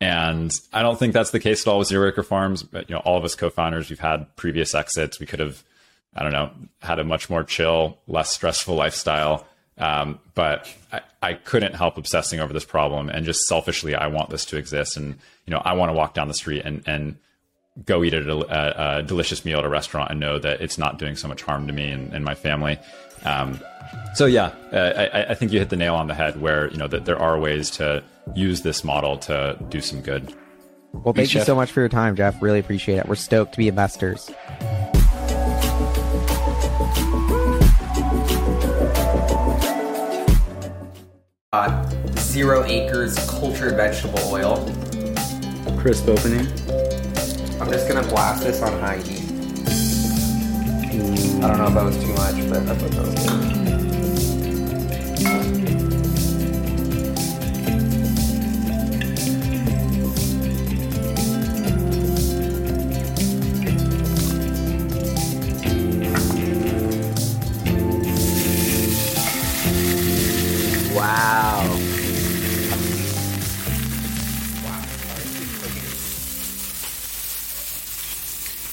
and 0.00 0.52
I 0.72 0.82
don't 0.82 0.98
think 0.98 1.12
that's 1.12 1.30
the 1.30 1.40
case 1.40 1.66
at 1.66 1.70
all 1.70 1.80
with 1.80 1.88
Zero 1.88 2.08
Acre 2.08 2.22
Farms. 2.22 2.62
But 2.62 2.88
you 2.88 2.94
know, 2.94 3.00
all 3.00 3.18
of 3.18 3.24
us 3.24 3.34
co-founders, 3.34 3.90
we've 3.90 3.98
had 3.98 4.34
previous 4.36 4.74
exits. 4.74 5.18
We 5.18 5.26
could 5.26 5.40
have, 5.40 5.62
I 6.14 6.22
don't 6.22 6.32
know, 6.32 6.50
had 6.80 6.98
a 6.98 7.04
much 7.04 7.30
more 7.30 7.44
chill, 7.44 7.98
less 8.06 8.30
stressful 8.30 8.74
lifestyle. 8.74 9.46
Um, 9.78 10.20
but 10.34 10.72
I, 10.92 11.00
I, 11.22 11.34
couldn't 11.34 11.74
help 11.74 11.96
obsessing 11.96 12.38
over 12.38 12.52
this 12.52 12.66
problem 12.66 13.08
and 13.08 13.24
just 13.24 13.46
selfishly, 13.46 13.94
I 13.94 14.08
want 14.08 14.28
this 14.28 14.44
to 14.46 14.58
exist. 14.58 14.94
And, 14.98 15.18
you 15.46 15.50
know, 15.50 15.62
I 15.64 15.72
want 15.72 15.88
to 15.88 15.94
walk 15.94 16.12
down 16.12 16.28
the 16.28 16.34
street 16.34 16.62
and, 16.66 16.82
and 16.86 17.16
go 17.86 18.04
eat 18.04 18.12
at 18.12 18.26
a, 18.26 18.98
a, 18.98 19.02
delicious 19.02 19.42
meal 19.42 19.58
at 19.58 19.64
a 19.64 19.70
restaurant 19.70 20.10
and 20.10 20.20
know 20.20 20.38
that 20.38 20.60
it's 20.60 20.76
not 20.76 20.98
doing 20.98 21.16
so 21.16 21.28
much 21.28 21.40
harm 21.42 21.66
to 21.66 21.72
me 21.72 21.90
and, 21.90 22.12
and 22.12 22.26
my 22.26 22.34
family. 22.34 22.78
Um, 23.24 23.58
so 24.14 24.26
yeah, 24.26 24.52
uh, 24.72 25.08
I, 25.14 25.30
I, 25.30 25.34
think 25.34 25.52
you 25.52 25.58
hit 25.58 25.70
the 25.70 25.76
nail 25.76 25.94
on 25.94 26.08
the 26.08 26.14
head 26.14 26.40
where, 26.40 26.70
you 26.70 26.76
know, 26.76 26.88
that 26.88 27.06
there 27.06 27.18
are 27.18 27.38
ways 27.38 27.70
to 27.72 28.04
use 28.34 28.60
this 28.60 28.84
model 28.84 29.16
to 29.18 29.56
do 29.70 29.80
some 29.80 30.02
good. 30.02 30.34
Well, 30.92 31.14
thank 31.14 31.32
you 31.32 31.42
so 31.42 31.54
much 31.54 31.70
for 31.70 31.80
your 31.80 31.88
time, 31.88 32.16
Jeff. 32.16 32.40
Really 32.42 32.58
appreciate 32.58 32.98
it. 32.98 33.08
We're 33.08 33.14
stoked 33.14 33.52
to 33.52 33.58
be 33.58 33.68
investors. 33.68 34.30
Uh, 41.52 41.84
zero 42.16 42.62
acres 42.62 43.16
cultured 43.28 43.74
vegetable 43.74 44.20
oil. 44.32 44.64
Crisp 45.80 46.06
opening. 46.06 46.46
I'm 47.60 47.68
just 47.72 47.88
gonna 47.88 48.06
blast 48.06 48.44
this 48.44 48.62
on 48.62 48.78
high 48.78 48.98
heat. 48.98 49.28
I 51.42 51.48
don't 51.48 51.58
know 51.58 51.66
if 51.66 51.74
that 51.74 51.84
was 51.84 51.98
too 51.98 52.12
much, 52.14 52.48
but 52.48 52.64
that's 52.66 52.80
what 52.80 52.92
that 52.92 53.04
was 53.04 53.20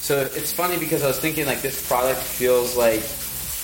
So 0.08 0.22
it's 0.22 0.54
funny 0.54 0.80
because 0.80 1.04
I 1.04 1.08
was 1.08 1.20
thinking 1.20 1.46
like 1.46 1.62
this 1.62 1.86
product 1.86 2.22
feels 2.22 2.78
like, 2.78 3.04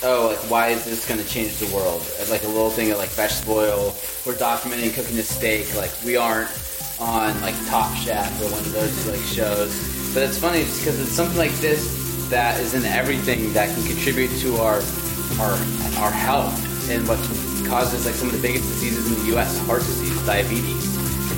oh, 0.02 0.28
like 0.28 0.50
why 0.50 0.68
is 0.68 0.84
this 0.84 1.08
going 1.08 1.18
to 1.18 1.26
change 1.26 1.56
the 1.56 1.74
world? 1.74 2.04
Like 2.28 2.42
a 2.42 2.48
little 2.48 2.68
thing 2.68 2.90
of 2.90 2.98
like 2.98 3.08
vegetable 3.16 3.54
oil. 3.54 3.96
We're 4.26 4.34
documenting 4.34 4.92
cooking 4.92 5.16
a 5.16 5.22
steak. 5.22 5.74
Like 5.74 5.90
we 6.04 6.18
aren't 6.18 6.50
on 7.00 7.40
like 7.40 7.54
Top 7.64 7.96
Chef 7.96 8.28
or 8.42 8.52
one 8.52 8.60
of 8.60 8.72
those 8.74 9.06
like 9.08 9.24
shows. 9.24 9.72
But 10.12 10.24
it's 10.24 10.36
funny 10.36 10.64
just 10.64 10.84
because 10.84 11.00
it's 11.00 11.12
something 11.12 11.38
like 11.38 11.52
this 11.64 12.28
that 12.28 12.60
is 12.60 12.74
in 12.74 12.84
everything 12.84 13.50
that 13.54 13.74
can 13.74 13.86
contribute 13.86 14.28
to 14.40 14.56
our 14.56 14.82
our 15.40 15.56
our 16.04 16.12
health 16.12 16.60
and 16.90 17.08
what 17.08 17.16
causes 17.66 18.04
like 18.04 18.14
some 18.14 18.28
of 18.28 18.34
the 18.34 18.42
biggest 18.42 18.68
diseases 18.68 19.10
in 19.10 19.18
the 19.20 19.32
U.S. 19.32 19.58
heart 19.64 19.80
disease, 19.80 20.26
diabetes, 20.26 20.92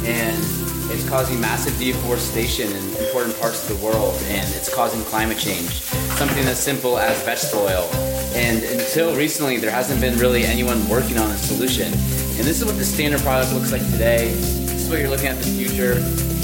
and 0.05 0.66
it's 0.91 1.09
causing 1.09 1.41
massive 1.41 1.79
deforestation 1.79 2.71
in 2.71 2.83
important 2.97 3.39
parts 3.41 3.69
of 3.69 3.77
the 3.79 3.85
world, 3.85 4.15
and 4.27 4.49
it's 4.55 4.73
causing 4.73 5.03
climate 5.05 5.39
change. 5.39 5.71
Something 6.19 6.45
as 6.47 6.59
simple 6.59 6.99
as 6.99 7.23
vegetable 7.25 7.65
oil. 7.65 7.89
And 8.35 8.63
until 8.65 9.17
recently, 9.17 9.57
there 9.59 9.71
hasn't 9.71 10.01
been 10.01 10.19
really 10.19 10.45
anyone 10.45 10.89
working 10.89 11.19
on 11.19 11.31
a 11.31 11.37
solution. 11.37 11.93
And 11.93 12.45
this 12.45 12.61
is 12.61 12.65
what 12.65 12.77
the 12.77 12.85
standard 12.85 13.21
product 13.23 13.53
looks 13.53 13.73
like 13.73 13.85
today. 13.91 14.33
This 14.33 14.85
is 14.85 14.91
what 14.91 15.01
you're 15.01 15.11
looking 15.11 15.27
at 15.27 15.37
in 15.37 15.43
the 15.43 15.65
future. 15.65 16.36